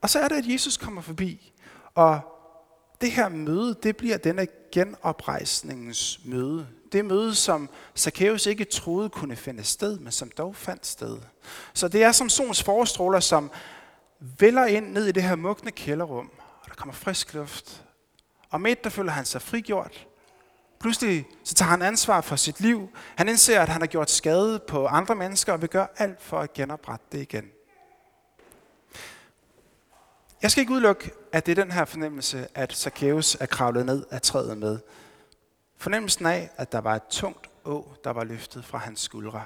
Og 0.00 0.10
så 0.10 0.18
er 0.18 0.28
det, 0.28 0.36
at 0.36 0.46
Jesus 0.46 0.76
kommer 0.76 1.02
forbi, 1.02 1.52
og 1.94 2.20
det 3.00 3.12
her 3.12 3.28
møde, 3.28 3.76
det 3.82 3.96
bliver 3.96 4.16
denne 4.16 4.46
genoprejsningens 4.72 6.20
møde. 6.24 6.66
Det 6.92 7.04
møde, 7.04 7.34
som 7.34 7.68
Zacchaeus 7.96 8.46
ikke 8.46 8.64
troede 8.64 9.08
kunne 9.08 9.36
finde 9.36 9.64
sted, 9.64 9.98
men 9.98 10.12
som 10.12 10.30
dog 10.38 10.56
fandt 10.56 10.86
sted. 10.86 11.18
Så 11.74 11.88
det 11.88 12.02
er 12.02 12.12
som 12.12 12.28
solens 12.28 12.62
forstråler, 12.62 13.20
som 13.20 13.50
vælger 14.20 14.66
ind 14.66 14.92
ned 14.92 15.06
i 15.06 15.12
det 15.12 15.22
her 15.22 15.36
mugne 15.36 15.70
kælderrum, 15.70 16.30
og 16.62 16.68
der 16.68 16.74
kommer 16.74 16.92
frisk 16.92 17.34
luft. 17.34 17.84
Og 18.50 18.60
midt 18.60 18.84
der 18.84 18.90
føler 18.90 19.12
han 19.12 19.24
sig 19.24 19.42
frigjort. 19.42 20.06
Pludselig 20.80 21.26
så 21.44 21.54
tager 21.54 21.70
han 21.70 21.82
ansvar 21.82 22.20
for 22.20 22.36
sit 22.36 22.60
liv. 22.60 22.88
Han 23.16 23.28
indser, 23.28 23.60
at 23.60 23.68
han 23.68 23.80
har 23.80 23.86
gjort 23.86 24.10
skade 24.10 24.58
på 24.68 24.86
andre 24.86 25.14
mennesker, 25.14 25.52
og 25.52 25.60
vil 25.60 25.68
gøre 25.68 25.88
alt 25.96 26.22
for 26.22 26.40
at 26.40 26.52
genoprette 26.52 27.06
det 27.12 27.22
igen. 27.22 27.50
Jeg 30.42 30.50
skal 30.50 30.60
ikke 30.60 30.72
udelukke, 30.72 31.10
at 31.32 31.46
det 31.46 31.58
er 31.58 31.62
den 31.64 31.72
her 31.72 31.84
fornemmelse, 31.84 32.48
at 32.54 32.72
Zacchaeus 32.72 33.34
er 33.40 33.46
kravlet 33.46 33.86
ned 33.86 34.06
af 34.10 34.22
træet 34.22 34.58
med. 34.58 34.78
Fornemmelsen 35.76 36.26
af, 36.26 36.50
at 36.56 36.72
der 36.72 36.80
var 36.80 36.96
et 36.96 37.02
tungt 37.10 37.50
å, 37.64 37.94
der 38.04 38.10
var 38.10 38.24
løftet 38.24 38.64
fra 38.64 38.78
hans 38.78 39.00
skuldre. 39.00 39.44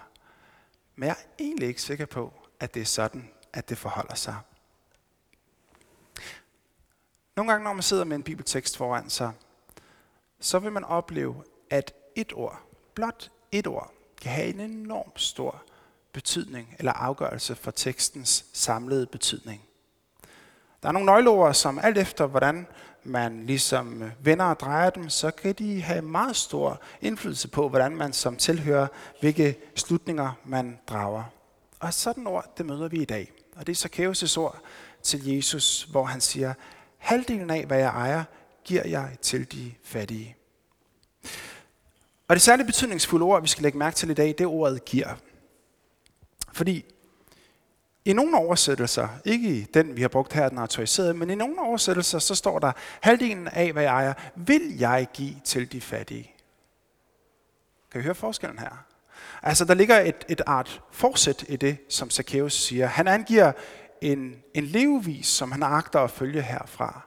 Men 0.97 1.07
jeg 1.07 1.17
er 1.19 1.43
egentlig 1.45 1.69
ikke 1.69 1.83
sikker 1.83 2.07
på, 2.07 2.33
at 2.61 2.75
det 2.75 2.83
er 2.83 2.87
sådan, 2.87 3.31
at 3.53 3.69
det 3.69 3.79
forholder 3.79 4.15
sig. 4.15 4.35
Nogle 7.37 7.53
gange, 7.53 7.65
når 7.65 7.73
man 7.73 7.83
sidder 7.83 8.05
med 8.05 8.17
en 8.17 8.23
bibeltekst 8.23 8.77
foran 8.77 9.11
sig, 9.11 9.33
så 10.41 10.59
vil 10.59 10.73
man 10.73 10.85
opleve, 10.85 11.45
at 11.71 11.95
et 12.15 12.33
ord, 12.35 12.61
blot 12.95 13.31
et 13.53 13.67
ord, 13.67 13.93
kan 14.23 14.33
have 14.33 14.49
en 14.49 14.61
enorm 14.61 15.13
stor 15.17 15.63
betydning 16.13 16.77
eller 16.79 16.93
afgørelse 16.93 17.55
for 17.55 17.71
tekstens 17.71 18.45
samlede 18.53 19.07
betydning. 19.07 19.63
Der 20.83 20.89
er 20.89 20.93
nogle 20.93 21.07
nøgleord, 21.07 21.55
som 21.55 21.79
alt 21.79 21.99
efter 21.99 22.27
hvordan 22.27 22.67
man 23.05 23.47
ligesom 23.47 24.11
vender 24.21 24.45
og 24.45 24.61
drejer 24.61 24.91
dem, 24.91 25.09
så 25.09 25.31
kan 25.31 25.55
de 25.55 25.83
have 25.83 26.03
meget 26.03 26.37
stor 26.37 26.81
indflydelse 27.01 27.49
på, 27.49 27.69
hvordan 27.69 27.97
man 27.97 28.13
som 28.13 28.37
tilhører, 28.37 28.87
hvilke 29.21 29.57
slutninger 29.75 30.33
man 30.45 30.79
drager. 30.87 31.25
Og 31.81 31.95
sådan 31.95 32.27
ord, 32.27 32.53
det 32.59 32.67
møder 32.67 32.89
vi 32.89 33.03
i 33.03 33.05
dag. 33.05 33.33
Og 33.57 33.67
det 33.67 33.85
er 33.85 33.89
Zacchaeus' 33.89 34.39
ord 34.39 34.59
til 35.03 35.27
Jesus, 35.27 35.83
hvor 35.83 36.05
han 36.05 36.21
siger, 36.21 36.55
halvdelen 37.05 37.51
af, 37.51 37.67
hvad 37.67 37.79
jeg 37.79 37.89
ejer, 37.89 38.25
giver 38.65 38.89
jeg 38.89 39.17
til 39.23 39.53
de 39.53 39.73
fattige. 39.85 40.37
Og 42.29 42.37
det 42.37 42.43
særligt 42.43 42.67
betydningsfulde 42.67 43.25
ord, 43.25 43.43
vi 43.43 43.49
skal 43.49 43.63
lægge 43.63 43.79
mærke 43.79 43.97
til 43.97 44.11
i 44.11 44.15
dag, 44.15 44.29
det 44.29 44.41
er 44.41 44.49
ordet 44.49 44.85
giver. 44.85 45.15
Fordi 46.53 46.85
i 48.05 48.13
nogle 48.13 48.39
oversættelser, 48.39 49.09
ikke 49.25 49.49
i 49.49 49.63
den, 49.63 49.97
vi 49.97 50.01
har 50.01 50.09
brugt 50.09 50.33
her, 50.33 50.49
den 50.49 50.59
autoriserede, 50.59 51.15
men 51.15 51.31
i 51.31 51.35
nogle 51.35 51.61
oversættelser, 51.61 52.19
så 52.19 52.35
står 52.35 52.59
der, 52.59 52.73
halvdelen 53.01 53.49
af, 53.49 53.73
hvad 53.73 53.83
jeg 53.83 53.93
ejer, 53.93 54.15
vil 54.37 54.79
jeg 54.79 55.09
give 55.13 55.35
til 55.45 55.73
de 55.73 55.81
fattige. 55.81 56.33
Kan 57.93 58.01
I 58.01 58.05
høre 58.05 58.15
forskellen 58.15 58.59
her? 58.59 58.85
Altså, 59.43 59.65
der 59.65 59.75
ligger 59.75 60.01
et, 60.01 60.25
et 60.29 60.41
art 60.47 60.83
forsæt 60.91 61.45
i 61.49 61.57
det, 61.57 61.79
som 61.89 62.11
Zacchaeus 62.11 62.53
siger. 62.53 62.87
Han 62.87 63.09
angiver 63.09 63.53
en, 64.05 64.43
en 64.55 64.65
levevis, 64.65 65.27
som 65.27 65.53
han 65.53 65.63
agter 65.63 66.01
at 66.01 66.11
følge 66.11 66.43
herfra. 66.43 67.01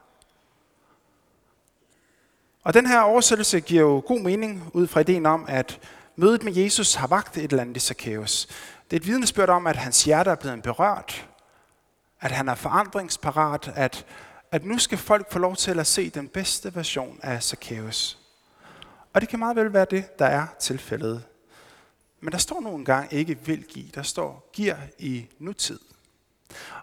Og 2.62 2.74
den 2.74 2.86
her 2.86 3.00
oversættelse 3.00 3.60
giver 3.60 3.82
jo 3.82 4.02
god 4.06 4.20
mening 4.20 4.70
ud 4.72 4.86
fra 4.86 5.00
ideen 5.00 5.26
om, 5.26 5.44
at 5.48 5.80
mødet 6.16 6.42
med 6.42 6.52
Jesus 6.52 6.94
har 6.94 7.06
vagt 7.06 7.36
et 7.36 7.42
eller 7.42 7.62
andet 7.62 7.76
i 7.76 7.80
Zacchaeus. 7.80 8.46
Det 8.90 8.96
er 8.96 9.00
et 9.00 9.06
vidnesbyrd 9.06 9.48
om, 9.48 9.66
at 9.66 9.76
hans 9.76 10.04
hjerte 10.04 10.30
er 10.30 10.34
blevet 10.34 10.62
berørt, 10.62 11.28
at 12.20 12.30
han 12.30 12.48
er 12.48 12.54
forandringsparat, 12.54 13.72
at, 13.74 14.06
at 14.52 14.64
nu 14.64 14.78
skal 14.78 14.98
folk 14.98 15.32
få 15.32 15.38
lov 15.38 15.56
til 15.56 15.80
at 15.80 15.86
se 15.86 16.10
den 16.10 16.28
bedste 16.28 16.74
version 16.74 17.20
af 17.22 17.42
Zacchaeus. 17.42 18.18
Og 19.12 19.20
det 19.20 19.28
kan 19.28 19.38
meget 19.38 19.56
vel 19.56 19.72
være 19.72 19.86
det, 19.90 20.18
der 20.18 20.26
er 20.26 20.46
tilfældet. 20.60 21.24
Men 22.20 22.32
der 22.32 22.38
står 22.38 22.60
nogle 22.60 22.84
gange 22.84 23.16
ikke 23.18 23.38
vil 23.44 23.64
give, 23.64 23.88
der 23.94 24.02
står 24.02 24.50
giver 24.52 24.76
i 24.98 25.26
nutid. 25.38 25.78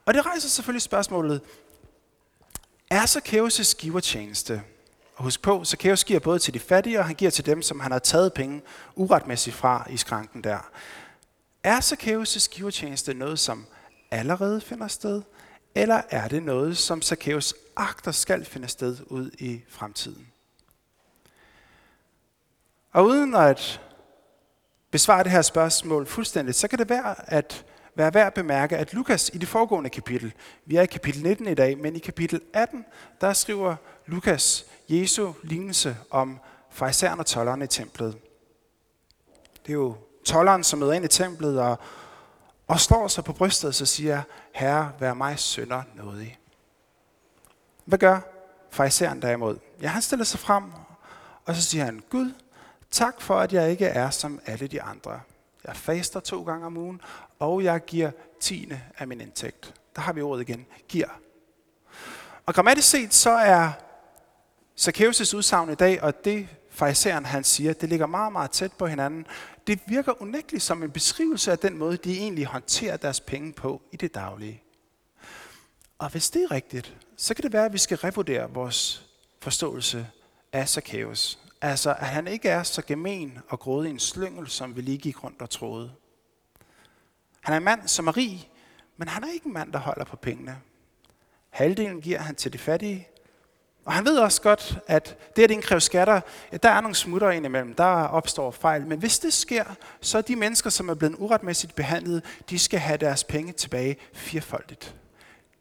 Og 0.06 0.14
det 0.14 0.26
rejser 0.26 0.50
selvfølgelig 0.50 0.82
spørgsmålet, 0.82 1.42
er 2.90 3.02
Zacchaeus' 3.02 3.76
givertjeneste? 3.78 4.62
Og 5.16 5.24
husk 5.24 5.42
på, 5.42 5.66
Zacchaeus 5.66 6.04
giver 6.04 6.20
både 6.20 6.40
til 6.40 6.54
de 6.54 6.60
fattige, 6.60 7.00
og 7.00 7.06
han 7.06 7.16
giver 7.16 7.32
til 7.32 7.46
dem, 7.46 7.62
som 7.62 7.80
han 7.80 7.92
har 7.92 8.00
taget 8.00 8.34
penge 8.34 8.62
uretmæssigt 8.96 9.56
fra 9.56 9.88
i 9.90 9.98
skranken 9.98 10.44
der. 10.44 10.72
Er 11.64 11.80
Zacchaeus' 11.80 12.50
givertjeneste 12.50 13.14
noget, 13.14 13.40
som 13.40 13.66
allerede 14.12 14.62
finder 14.62 14.88
sted, 14.88 15.22
eller 15.76 16.02
er 16.10 16.28
det 16.28 16.44
noget, 16.44 16.78
som 16.78 17.02
Zacchaeus 17.02 17.54
agter 17.76 18.12
skal 18.12 18.46
finde 18.46 18.68
sted 18.68 18.98
ud 19.06 19.32
i 19.40 19.62
fremtiden? 19.70 20.28
Og 22.92 23.06
uden 23.06 23.36
at 23.36 23.82
besvare 24.92 25.24
det 25.24 25.32
her 25.32 25.42
spørgsmål 25.42 26.06
fuldstændigt, 26.06 26.58
så 26.58 26.68
kan 26.68 26.80
det 26.80 26.90
være 26.90 27.34
at 27.34 27.66
være 27.96 28.14
værd 28.14 28.28
at 28.28 28.34
bemærke, 28.34 28.78
at 28.78 28.94
Lukas 28.94 29.32
i 29.34 29.38
det 29.38 29.48
foregående 29.48 29.90
kapitel, 29.90 30.34
vi 30.66 30.76
er 30.76 30.82
i 30.82 30.86
kapitel 30.86 31.24
19 31.24 31.48
i 31.48 31.54
dag, 31.54 31.78
men 31.78 31.96
i 31.96 32.00
kapitel 32.00 32.42
18, 32.54 32.86
der 33.22 33.34
skriver 33.34 33.76
Lukas 34.06 34.66
Jesu 34.90 35.34
lignelse 35.44 35.98
om 36.12 36.40
fejseren 36.70 37.20
og 37.20 37.26
tolleren 37.26 37.62
i 37.62 37.68
templet. 37.68 38.18
Det 39.66 39.70
er 39.70 39.74
jo 39.74 39.96
tolleren, 40.26 40.64
som 40.64 40.80
møder 40.80 40.94
ind 40.94 41.06
i 41.06 41.08
templet 41.08 41.60
og, 41.62 41.80
og 42.68 42.80
står 42.80 43.08
sig 43.08 43.24
på 43.24 43.34
brystet 43.34 43.82
og 43.82 43.88
siger, 43.88 44.22
Herre, 44.54 44.92
vær 45.00 45.14
mig 45.14 45.40
sønder 45.40 45.84
nådig. 45.96 46.40
Hvad 47.86 48.00
gør 48.00 48.20
farisæeren 48.72 49.22
derimod? 49.22 49.58
Ja, 49.82 49.88
han 49.88 50.02
stiller 50.02 50.26
sig 50.26 50.40
frem, 50.40 50.64
og 51.46 51.56
så 51.56 51.62
siger 51.62 51.86
han, 51.86 52.04
Gud, 52.10 52.34
tak 52.92 53.22
for, 53.22 53.40
at 53.40 53.54
jeg 53.54 53.72
ikke 53.72 53.86
er 53.86 54.10
som 54.10 54.40
alle 54.46 54.68
de 54.68 54.82
andre. 54.82 55.20
Jeg 55.68 55.76
faster 55.76 56.20
to 56.20 56.44
gange 56.44 56.66
om 56.66 56.78
ugen, 56.78 57.02
og 57.40 57.64
jeg 57.64 57.86
giver 57.86 58.12
tiende 58.40 58.82
af 58.98 59.08
min 59.08 59.22
indtægt. 59.22 59.74
Der 59.96 60.02
har 60.02 60.14
vi 60.14 60.22
ordet 60.22 60.50
igen. 60.50 60.66
Giver. 60.88 61.08
Og 62.46 62.54
grammatisk 62.54 62.90
set, 62.90 63.14
så 63.14 63.30
er 63.30 63.72
Zacchaeus' 64.80 65.36
udsagn 65.36 65.72
i 65.72 65.76
dag, 65.76 66.04
og 66.04 66.26
det 66.26 66.48
fariseren 66.70 67.26
han 67.26 67.44
siger, 67.44 67.74
det 67.74 67.90
ligger 67.90 68.06
meget, 68.06 68.32
meget 68.32 68.52
tæt 68.52 68.74
på 68.74 68.88
hinanden. 68.88 69.28
Det 69.68 69.80
virker 69.88 70.22
unægteligt 70.22 70.64
som 70.64 70.84
en 70.84 70.92
beskrivelse 70.92 71.52
af 71.52 71.60
den 71.60 71.78
måde, 71.78 71.98
de 71.98 72.18
egentlig 72.18 72.46
håndterer 72.46 72.98
deres 72.98 73.20
penge 73.20 73.54
på 73.54 73.82
i 73.92 73.98
det 73.98 74.16
daglige. 74.16 74.64
Og 76.00 76.10
hvis 76.10 76.30
det 76.30 76.44
er 76.44 76.52
rigtigt, 76.52 76.98
så 77.18 77.34
kan 77.34 77.44
det 77.44 77.54
være, 77.54 77.66
at 77.66 77.74
vi 77.74 77.78
skal 77.78 77.98
revurdere 77.98 78.50
vores 78.50 79.08
forståelse 79.42 80.08
af 80.54 80.70
Zacchaeus. 80.70 81.40
Altså, 81.66 81.90
at 81.90 82.08
han 82.08 82.28
ikke 82.28 82.50
er 82.50 82.64
så 82.64 82.82
gemen 82.82 83.40
og 83.50 83.60
grådig 83.60 83.92
en 83.92 84.00
slyngel, 84.00 84.48
som 84.48 84.76
vi 84.76 84.82
lige 84.82 84.98
gik 84.98 85.24
rundt 85.24 85.42
og 85.42 85.50
troede. 85.50 85.92
Han 87.42 87.54
er 87.54 87.58
en 87.58 87.64
mand, 87.64 87.88
som 87.88 88.08
er 88.08 88.18
rig, 88.18 88.52
men 88.98 89.08
han 89.08 89.24
er 89.24 89.34
ikke 89.34 89.46
en 89.46 89.54
mand, 89.54 89.74
der 89.74 89.80
holder 89.80 90.06
på 90.06 90.16
pengene. 90.16 90.58
Halvdelen 91.50 92.02
giver 92.02 92.20
han 92.20 92.36
til 92.36 92.54
de 92.54 92.58
fattige, 92.58 93.08
og 93.86 93.94
han 93.94 94.06
ved 94.06 94.18
også 94.18 94.42
godt, 94.42 94.80
at 94.88 95.18
det 95.36 95.44
at 95.44 95.52
indkræve 95.52 95.82
skatter, 95.82 96.22
ja, 96.52 96.58
der 96.58 96.70
er 96.70 96.82
nogle 96.82 96.96
smutter 96.96 97.30
indimellem, 97.30 97.74
der 97.74 97.86
opstår 98.08 98.52
fejl. 98.52 98.88
Men 98.88 99.00
hvis 99.00 99.20
det 99.20 99.34
sker, 99.34 99.64
så 100.02 100.18
er 100.18 100.22
de 100.22 100.36
mennesker, 100.36 100.70
som 100.70 100.90
er 100.90 100.94
blevet 100.94 101.16
uretmæssigt 101.18 101.76
behandlet, 101.76 102.24
de 102.50 102.60
skal 102.60 102.80
have 102.80 102.98
deres 102.98 103.24
penge 103.24 103.54
tilbage 103.54 103.98
firfoldigt. 104.14 104.96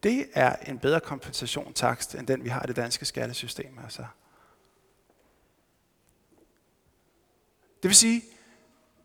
Det 0.02 0.26
er 0.34 0.56
en 0.66 0.78
bedre 0.78 1.00
kompensationstakst, 1.00 2.14
end 2.14 2.26
den 2.26 2.44
vi 2.44 2.48
har 2.48 2.62
i 2.62 2.66
det 2.66 2.76
danske 2.76 3.04
skattesystem. 3.04 3.78
Altså. 3.84 4.04
Det 7.84 7.88
vil 7.88 7.96
sige, 7.96 8.22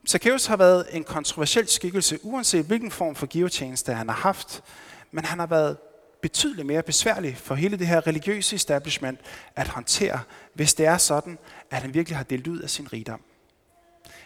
Zacchaeus 0.07 0.45
har 0.45 0.57
været 0.57 0.85
en 0.91 1.03
kontroversiel 1.03 1.67
skikkelse, 1.67 2.19
uanset 2.23 2.65
hvilken 2.65 2.91
form 2.91 3.15
for 3.15 3.25
givetjeneste 3.25 3.93
han 3.93 4.09
har 4.09 4.15
haft, 4.15 4.63
men 5.11 5.25
han 5.25 5.39
har 5.39 5.47
været 5.47 5.77
betydeligt 6.21 6.67
mere 6.67 6.83
besværlig 6.83 7.37
for 7.37 7.55
hele 7.55 7.77
det 7.77 7.87
her 7.87 8.07
religiøse 8.07 8.55
establishment 8.55 9.19
at 9.55 9.67
håndtere, 9.67 10.19
hvis 10.53 10.73
det 10.73 10.85
er 10.85 10.97
sådan, 10.97 11.37
at 11.71 11.81
han 11.81 11.93
virkelig 11.93 12.17
har 12.17 12.23
delt 12.23 12.47
ud 12.47 12.59
af 12.59 12.69
sin 12.69 12.93
rigdom. 12.93 13.21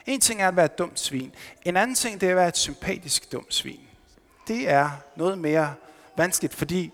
En 0.06 0.22
ting 0.22 0.42
er 0.42 0.48
at 0.48 0.56
være 0.56 0.66
et 0.66 0.78
dumt 0.78 1.00
svin. 1.00 1.36
En 1.66 1.78
anden 1.78 1.96
ting 1.96 2.22
det 2.22 2.28
er 2.28 2.32
at 2.32 2.38
være 2.38 2.48
et 2.48 2.58
sympatisk 2.58 3.32
dumt 3.32 3.54
svin. 3.54 3.80
Det 4.48 4.70
er 4.70 4.90
noget 5.16 5.38
mere 5.38 5.74
vanskeligt, 6.18 6.54
fordi 6.54 6.92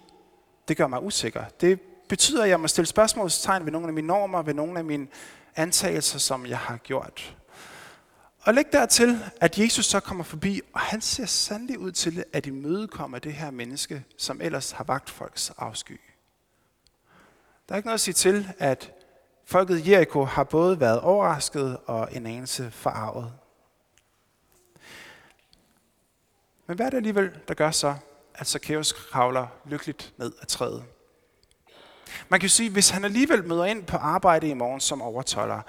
det 0.67 0.77
gør 0.77 0.87
mig 0.87 1.03
usikker. 1.03 1.43
Det 1.61 1.81
betyder, 2.09 2.43
at 2.43 2.49
jeg 2.49 2.59
må 2.59 2.67
stille 2.67 2.87
spørgsmålstegn 2.87 3.65
ved 3.65 3.71
nogle 3.71 3.87
af 3.87 3.93
mine 3.93 4.07
normer, 4.07 4.41
ved 4.41 4.53
nogle 4.53 4.79
af 4.79 4.85
mine 4.85 5.07
antagelser, 5.55 6.19
som 6.19 6.45
jeg 6.45 6.57
har 6.57 6.77
gjort. 6.77 7.35
Og 8.41 8.53
læg 8.53 8.65
dertil, 8.71 9.19
at 9.41 9.59
Jesus 9.59 9.85
så 9.85 9.99
kommer 9.99 10.23
forbi, 10.23 10.61
og 10.73 10.79
han 10.79 11.01
ser 11.01 11.25
sandelig 11.25 11.79
ud 11.79 11.91
til 11.91 12.23
at 12.33 12.45
imødekomme 12.45 13.19
det 13.19 13.33
her 13.33 13.51
menneske, 13.51 14.03
som 14.17 14.41
ellers 14.41 14.71
har 14.71 14.83
vagt 14.83 15.09
folks 15.09 15.49
afsky. 15.57 15.99
Der 17.69 17.75
er 17.75 17.77
ikke 17.77 17.87
noget 17.87 17.93
at 17.93 18.01
sige 18.01 18.13
til, 18.13 18.51
at 18.57 18.91
folket 19.45 19.87
Jericho 19.87 20.23
har 20.23 20.43
både 20.43 20.79
været 20.79 20.99
overrasket 20.99 21.77
og 21.85 22.09
en 22.15 22.25
anelse 22.25 22.71
forarvet. 22.71 23.33
Men 26.67 26.75
hvad 26.75 26.85
er 26.85 26.89
det 26.89 26.97
alligevel, 26.97 27.31
der 27.47 27.53
gør 27.53 27.71
så, 27.71 27.95
at 28.33 28.47
Zacchaeus 28.47 28.91
kravler 28.91 29.47
lykkeligt 29.65 30.13
ned 30.17 30.31
ad 30.41 30.45
træet? 30.45 30.83
Man 32.29 32.39
kan 32.39 32.49
sige, 32.49 32.69
hvis 32.69 32.89
han 32.89 33.05
alligevel 33.05 33.47
møder 33.47 33.65
ind 33.65 33.85
på 33.85 33.97
arbejde 33.97 34.47
i 34.47 34.53
morgen 34.53 34.79
som 34.79 35.01
overtoller, 35.01 35.61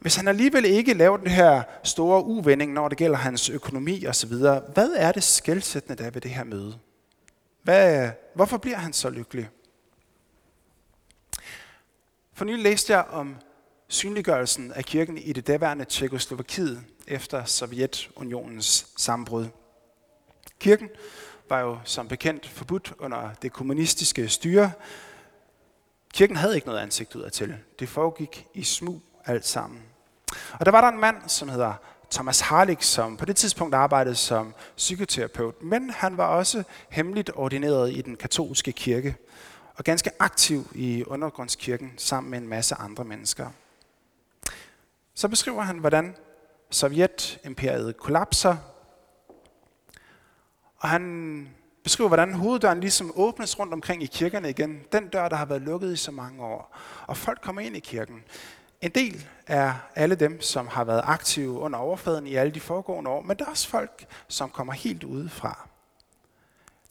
hvis 0.00 0.16
han 0.16 0.28
alligevel 0.28 0.64
ikke 0.64 0.94
laver 0.94 1.16
den 1.16 1.26
her 1.26 1.62
store 1.84 2.24
uvending, 2.24 2.72
når 2.72 2.88
det 2.88 2.98
gælder 2.98 3.16
hans 3.16 3.48
økonomi 3.48 4.06
osv., 4.06 4.32
hvad 4.74 4.90
er 4.96 5.12
det 5.12 5.22
skældsættende 5.22 6.04
der 6.04 6.10
ved 6.10 6.20
det 6.20 6.30
her 6.30 6.44
møde? 6.44 6.78
Hvad, 7.62 8.10
hvorfor 8.34 8.58
bliver 8.58 8.76
han 8.76 8.92
så 8.92 9.10
lykkelig? 9.10 9.48
For 12.32 12.44
nylig 12.44 12.62
læste 12.62 12.92
jeg 12.92 13.04
om 13.04 13.36
synliggørelsen 13.88 14.72
af 14.72 14.84
kirken 14.84 15.18
i 15.18 15.32
det 15.32 15.46
daværende 15.46 15.84
Tjekoslovakiet 15.84 16.82
efter 17.06 17.44
Sovjetunionens 17.44 18.86
sammenbrud. 18.96 19.46
Kirken 20.60 20.88
var 21.48 21.60
jo 21.60 21.78
som 21.84 22.08
bekendt 22.08 22.48
forbudt 22.48 22.92
under 22.98 23.30
det 23.42 23.52
kommunistiske 23.52 24.28
styre. 24.28 24.72
Kirken 26.14 26.36
havde 26.36 26.54
ikke 26.54 26.66
noget 26.66 26.80
ansigt 26.80 27.16
ud 27.16 27.30
til. 27.30 27.56
Det 27.78 27.88
foregik 27.88 28.46
i 28.54 28.62
smug 28.62 29.02
alt 29.24 29.46
sammen. 29.46 29.89
Og 30.52 30.66
der 30.66 30.72
var 30.72 30.80
der 30.80 30.88
en 30.88 31.00
mand, 31.00 31.16
som 31.26 31.48
hedder 31.48 31.74
Thomas 32.10 32.40
Harlik, 32.40 32.82
som 32.82 33.16
på 33.16 33.24
det 33.24 33.36
tidspunkt 33.36 33.74
arbejdede 33.74 34.14
som 34.14 34.54
psykoterapeut, 34.76 35.62
men 35.62 35.90
han 35.90 36.16
var 36.16 36.26
også 36.26 36.62
hemmeligt 36.90 37.30
ordineret 37.34 37.92
i 37.92 38.00
den 38.00 38.16
katolske 38.16 38.72
kirke 38.72 39.16
og 39.76 39.84
ganske 39.84 40.10
aktiv 40.18 40.68
i 40.74 41.04
undergrundskirken 41.06 41.92
sammen 41.96 42.30
med 42.30 42.38
en 42.38 42.48
masse 42.48 42.74
andre 42.74 43.04
mennesker. 43.04 43.46
Så 45.14 45.28
beskriver 45.28 45.62
han, 45.62 45.78
hvordan 45.78 46.16
Sovjetimperiet 46.70 47.96
kollapser, 47.96 48.56
og 50.76 50.88
han 50.88 51.48
beskriver, 51.84 52.08
hvordan 52.08 52.34
hoveddøren 52.34 52.80
ligesom 52.80 53.12
åbnes 53.14 53.58
rundt 53.58 53.72
omkring 53.72 54.02
i 54.02 54.06
kirkerne 54.06 54.50
igen. 54.50 54.80
Den 54.92 55.08
dør, 55.08 55.28
der 55.28 55.36
har 55.36 55.44
været 55.44 55.62
lukket 55.62 55.92
i 55.92 55.96
så 55.96 56.10
mange 56.10 56.44
år. 56.44 56.76
Og 57.06 57.16
folk 57.16 57.40
kommer 57.40 57.62
ind 57.62 57.76
i 57.76 57.80
kirken. 57.80 58.24
En 58.80 58.90
del 58.90 59.26
er 59.46 59.74
alle 59.94 60.14
dem, 60.14 60.40
som 60.40 60.68
har 60.68 60.84
været 60.84 61.02
aktive 61.04 61.58
under 61.58 61.78
overfladen 61.78 62.26
i 62.26 62.34
alle 62.34 62.52
de 62.52 62.60
foregående 62.60 63.10
år, 63.10 63.22
men 63.22 63.36
der 63.36 63.44
er 63.44 63.50
også 63.50 63.68
folk, 63.68 64.06
som 64.28 64.50
kommer 64.50 64.72
helt 64.72 65.04
udefra. 65.04 65.68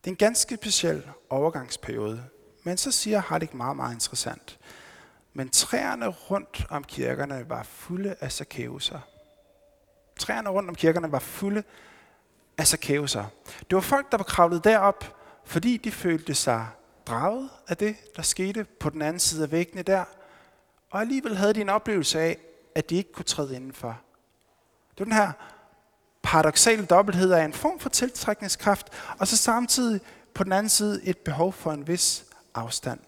Det 0.04 0.08
er 0.08 0.12
en 0.12 0.16
ganske 0.18 0.56
speciel 0.56 1.04
overgangsperiode. 1.30 2.24
Men 2.64 2.78
så 2.78 2.92
siger 2.92 3.20
Hardik 3.20 3.54
meget, 3.54 3.76
meget 3.76 3.94
interessant. 3.94 4.60
Men 5.34 5.50
træerne 5.50 6.08
rundt 6.08 6.66
om 6.70 6.84
kirkerne 6.84 7.50
var 7.50 7.64
fulde 7.64 8.16
af 8.22 8.32
sakæuser. 8.32 9.00
Træerne 10.20 10.50
rundt 10.50 10.70
om 10.70 10.76
kirkerne 10.76 11.12
var 11.12 11.20
fulde 11.20 11.64
af 12.58 12.68
sakæuser. 12.68 13.26
Det 13.46 13.76
var 13.76 13.82
folk, 13.82 14.12
der 14.12 14.18
var 14.18 14.24
kravlet 14.24 14.64
derop, 14.64 15.16
fordi 15.46 15.78
de 15.78 15.92
følte 15.92 16.34
sig 16.34 16.68
draget 17.06 17.50
af 17.68 17.78
det, 17.78 17.96
der 18.16 18.22
skete 18.22 18.64
på 18.80 18.90
den 18.90 19.02
anden 19.02 19.20
side 19.20 19.44
af 19.44 19.52
væggene 19.52 19.82
der, 19.82 20.04
og 20.92 21.02
alligevel 21.02 21.36
havde 21.36 21.54
de 21.54 21.62
en 21.62 21.70
oplevelse 21.70 22.20
af, 22.20 22.38
at 22.76 22.90
de 22.90 22.96
ikke 22.96 23.12
kunne 23.12 23.26
træde 23.26 23.56
indenfor. 23.56 24.02
Det 24.92 25.00
var 25.00 25.06
den 25.06 25.14
her 25.14 25.32
paradoxale 26.22 26.86
dobbelthed 26.86 27.32
af 27.32 27.46
en 27.46 27.54
form 27.54 27.80
for 27.80 27.90
tiltrækningskraft, 27.90 28.88
og 29.20 29.28
så 29.28 29.38
samtidig 29.38 30.02
på 30.34 30.44
den 30.44 30.52
anden 30.52 30.70
side 30.70 31.02
et 31.04 31.18
behov 31.18 31.54
for 31.54 31.72
en 31.72 31.88
vis 31.88 32.26
afstand. 32.54 33.00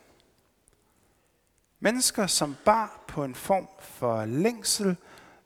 Mennesker, 1.79 2.27
som 2.27 2.55
bar 2.65 3.03
på 3.07 3.23
en 3.23 3.35
form 3.35 3.67
for 3.79 4.25
længsel, 4.25 4.95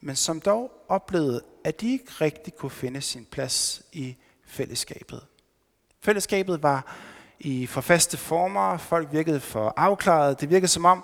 men 0.02 0.16
som 0.16 0.42
dog 0.42 0.86
oplevede, 0.88 1.42
at 1.64 1.82
de 1.82 1.92
ikke 1.92 2.12
rigtig 2.22 2.56
kunne 2.56 2.70
finde 2.70 3.02
sin 3.02 3.26
plads 3.26 3.82
i 3.92 4.16
fællesskabet. 4.46 5.26
Fællesskabet 6.02 6.64
var 6.64 6.96
i 7.40 7.68
for 7.68 7.82
faste 7.82 8.18
former, 8.18 8.78
folk 8.78 9.12
virkede 9.12 9.40
for 9.40 9.74
afklaret, 9.78 10.42
det 10.42 10.50
virkede 10.50 10.68
som 10.68 10.86
om, 10.86 11.04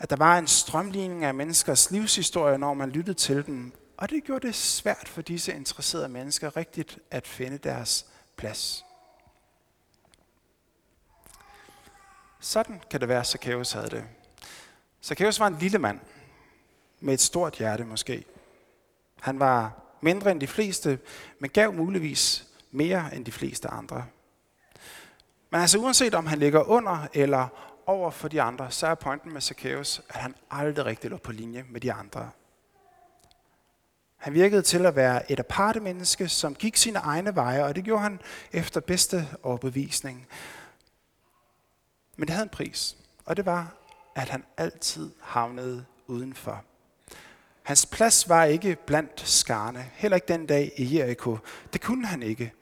at 0.00 0.10
der 0.10 0.16
var 0.16 0.38
en 0.38 0.46
strømligning 0.46 1.24
af 1.24 1.34
menneskers 1.34 1.90
livshistorie, 1.90 2.58
når 2.58 2.74
man 2.74 2.90
lyttede 2.90 3.18
til 3.18 3.46
dem. 3.46 3.72
Og 3.96 4.10
det 4.10 4.24
gjorde 4.24 4.46
det 4.46 4.54
svært 4.54 5.08
for 5.08 5.22
disse 5.22 5.54
interesserede 5.54 6.08
mennesker 6.08 6.56
rigtigt 6.56 6.98
at 7.10 7.26
finde 7.26 7.58
deres 7.58 8.06
plads. 8.36 8.84
Sådan 12.40 12.82
kan 12.90 13.00
det 13.00 13.08
være, 13.08 13.20
at 13.20 13.26
Zacchaeus 13.26 13.72
havde 13.72 13.90
det. 13.90 14.04
Zacchaeus 15.02 15.40
var 15.40 15.46
en 15.46 15.58
lille 15.58 15.78
mand, 15.78 16.00
med 17.00 17.14
et 17.14 17.20
stort 17.20 17.56
hjerte 17.56 17.84
måske. 17.84 18.24
Han 19.20 19.38
var 19.38 19.72
mindre 20.00 20.30
end 20.30 20.40
de 20.40 20.46
fleste, 20.46 20.98
men 21.38 21.50
gav 21.50 21.72
muligvis 21.72 22.46
mere 22.70 23.16
end 23.16 23.24
de 23.24 23.32
fleste 23.32 23.68
andre. 23.68 24.06
Men 25.50 25.60
altså 25.60 25.78
uanset 25.78 26.14
om 26.14 26.26
han 26.26 26.38
ligger 26.38 26.62
under 26.62 27.06
eller 27.14 27.69
over 27.86 28.10
for 28.10 28.28
de 28.28 28.42
andre, 28.42 28.70
så 28.70 28.86
er 28.86 28.94
pointen 28.94 29.32
med 29.32 29.40
Zacchaeus, 29.40 30.02
at 30.08 30.16
han 30.16 30.34
aldrig 30.50 30.84
rigtig 30.84 31.10
lå 31.10 31.16
på 31.16 31.32
linje 31.32 31.64
med 31.68 31.80
de 31.80 31.92
andre. 31.92 32.30
Han 34.16 34.34
virkede 34.34 34.62
til 34.62 34.86
at 34.86 34.96
være 34.96 35.32
et 35.32 35.40
aparte 35.40 35.80
menneske, 35.80 36.28
som 36.28 36.54
gik 36.54 36.76
sine 36.76 36.98
egne 36.98 37.34
veje, 37.34 37.64
og 37.64 37.76
det 37.76 37.84
gjorde 37.84 38.02
han 38.02 38.20
efter 38.52 38.80
bedste 38.80 39.28
overbevisning. 39.42 40.26
Men 42.16 42.26
det 42.26 42.30
havde 42.34 42.42
en 42.42 42.48
pris, 42.48 42.96
og 43.24 43.36
det 43.36 43.46
var, 43.46 43.74
at 44.14 44.28
han 44.28 44.44
altid 44.56 45.10
havnede 45.20 45.84
udenfor. 46.06 46.64
Hans 47.62 47.86
plads 47.86 48.28
var 48.28 48.44
ikke 48.44 48.76
blandt 48.86 49.20
skarne, 49.20 49.90
heller 49.94 50.14
ikke 50.14 50.28
den 50.28 50.46
dag 50.46 50.72
i 50.76 50.98
Jericho. 50.98 51.38
Det 51.72 51.80
kunne 51.80 52.06
han 52.06 52.22
ikke. 52.22 52.52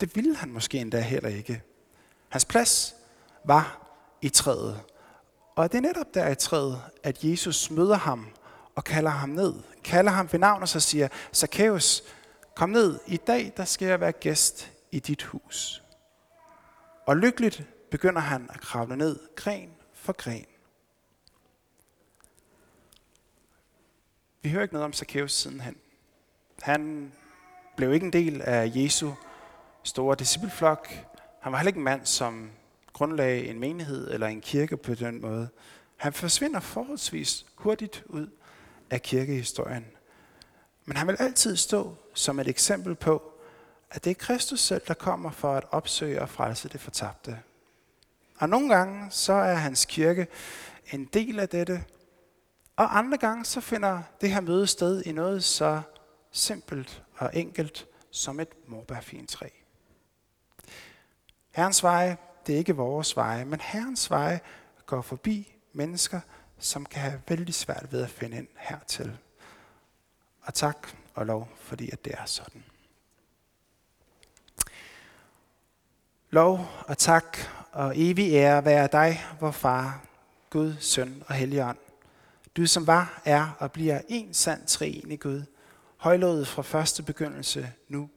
Det 0.00 0.16
ville 0.16 0.36
han 0.36 0.52
måske 0.52 0.78
endda 0.78 1.00
heller 1.00 1.28
ikke. 1.28 1.62
Hans 2.28 2.44
plads 2.44 2.94
var 3.44 3.89
i 4.22 4.28
træet. 4.28 4.80
Og 5.56 5.72
det 5.72 5.78
er 5.78 5.82
netop 5.82 6.14
der 6.14 6.28
i 6.28 6.34
træet, 6.34 6.82
at 7.02 7.24
Jesus 7.24 7.70
møder 7.70 7.96
ham 7.96 8.26
og 8.74 8.84
kalder 8.84 9.10
ham 9.10 9.28
ned. 9.28 9.54
Kalder 9.84 10.10
ham 10.12 10.28
ved 10.32 10.40
navn 10.40 10.62
og 10.62 10.68
så 10.68 10.80
siger, 10.80 11.08
Zacchaeus, 11.34 12.02
kom 12.54 12.70
ned. 12.70 13.00
I 13.06 13.16
dag 13.16 13.52
der 13.56 13.64
skal 13.64 13.88
jeg 13.88 14.00
være 14.00 14.12
gæst 14.12 14.72
i 14.90 14.98
dit 14.98 15.22
hus. 15.22 15.82
Og 17.06 17.16
lykkeligt 17.16 17.62
begynder 17.90 18.20
han 18.20 18.50
at 18.54 18.60
kravle 18.60 18.96
ned 18.96 19.18
gren 19.36 19.70
for 19.94 20.12
gren. 20.12 20.46
Vi 24.42 24.50
hører 24.50 24.62
ikke 24.62 24.74
noget 24.74 24.84
om 24.84 24.92
Zacchaeus 24.92 25.32
sidenhen. 25.32 25.76
Han 26.62 27.12
blev 27.76 27.92
ikke 27.92 28.06
en 28.06 28.12
del 28.12 28.42
af 28.42 28.72
Jesu 28.74 29.12
store 29.82 30.16
discipleflok. 30.16 30.88
Han 31.40 31.52
var 31.52 31.58
heller 31.58 31.68
ikke 31.68 31.78
en 31.78 31.84
mand, 31.84 32.06
som 32.06 32.50
grundlagde 32.92 33.46
en 33.46 33.58
menighed 33.58 34.10
eller 34.10 34.26
en 34.26 34.40
kirke 34.40 34.76
på 34.76 34.94
den 34.94 35.20
måde. 35.20 35.48
Han 35.96 36.12
forsvinder 36.12 36.60
forholdsvis 36.60 37.46
hurtigt 37.54 38.02
ud 38.06 38.28
af 38.90 39.02
kirkehistorien. 39.02 39.86
Men 40.84 40.96
han 40.96 41.06
vil 41.06 41.16
altid 41.18 41.56
stå 41.56 41.96
som 42.14 42.40
et 42.40 42.48
eksempel 42.48 42.94
på, 42.94 43.32
at 43.90 44.04
det 44.04 44.10
er 44.10 44.14
Kristus 44.14 44.60
selv, 44.60 44.82
der 44.88 44.94
kommer 44.94 45.30
for 45.30 45.54
at 45.54 45.64
opsøge 45.70 46.22
og 46.22 46.28
frelse 46.28 46.68
det 46.68 46.80
fortabte. 46.80 47.38
Og 48.38 48.48
nogle 48.48 48.74
gange 48.74 49.10
så 49.10 49.32
er 49.32 49.54
hans 49.54 49.84
kirke 49.84 50.26
en 50.92 51.04
del 51.04 51.38
af 51.38 51.48
dette, 51.48 51.84
og 52.76 52.98
andre 52.98 53.18
gange 53.18 53.44
så 53.44 53.60
finder 53.60 54.02
det 54.20 54.30
her 54.30 54.40
møde 54.40 54.66
sted 54.66 55.02
i 55.02 55.12
noget 55.12 55.44
så 55.44 55.82
simpelt 56.30 57.02
og 57.16 57.30
enkelt 57.34 57.86
som 58.10 58.40
et 58.40 58.48
morbærfintræ. 58.66 59.48
Herrens 61.50 61.82
veje, 61.82 62.16
det 62.50 62.54
er 62.54 62.58
ikke 62.58 62.76
vores 62.76 63.16
veje, 63.16 63.44
men 63.44 63.60
Herrens 63.60 64.10
veje 64.10 64.40
går 64.86 65.02
forbi 65.02 65.54
mennesker, 65.72 66.20
som 66.58 66.84
kan 66.84 67.02
have 67.02 67.22
vældig 67.28 67.54
svært 67.54 67.92
ved 67.92 68.02
at 68.02 68.10
finde 68.10 68.36
ind 68.36 68.48
hertil. 68.58 69.18
Og 70.40 70.54
tak 70.54 70.88
og 71.14 71.26
lov, 71.26 71.48
fordi 71.60 71.90
at 71.90 72.04
det 72.04 72.12
er 72.12 72.24
sådan. 72.24 72.64
Lov 76.30 76.66
og 76.86 76.98
tak 76.98 77.38
og 77.72 77.92
evig 77.96 78.32
ære 78.32 78.64
være 78.64 78.88
dig, 78.92 79.20
vor 79.40 79.50
far, 79.50 80.04
Gud, 80.50 80.76
Søn 80.80 81.22
og 81.26 81.34
Helligånd. 81.34 81.78
Du 82.56 82.66
som 82.66 82.86
var, 82.86 83.22
er 83.24 83.56
og 83.58 83.72
bliver 83.72 84.00
en 84.08 84.34
sand 84.34 84.66
treenig 84.66 85.20
Gud, 85.20 85.42
højlået 85.96 86.48
fra 86.48 86.62
første 86.62 87.02
begyndelse, 87.02 87.72
nu 87.88 88.10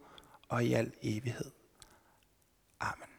og 0.49 0.65
i 0.65 0.73
al 0.73 0.91
evighed. 1.01 1.51
Amen. 2.79 3.12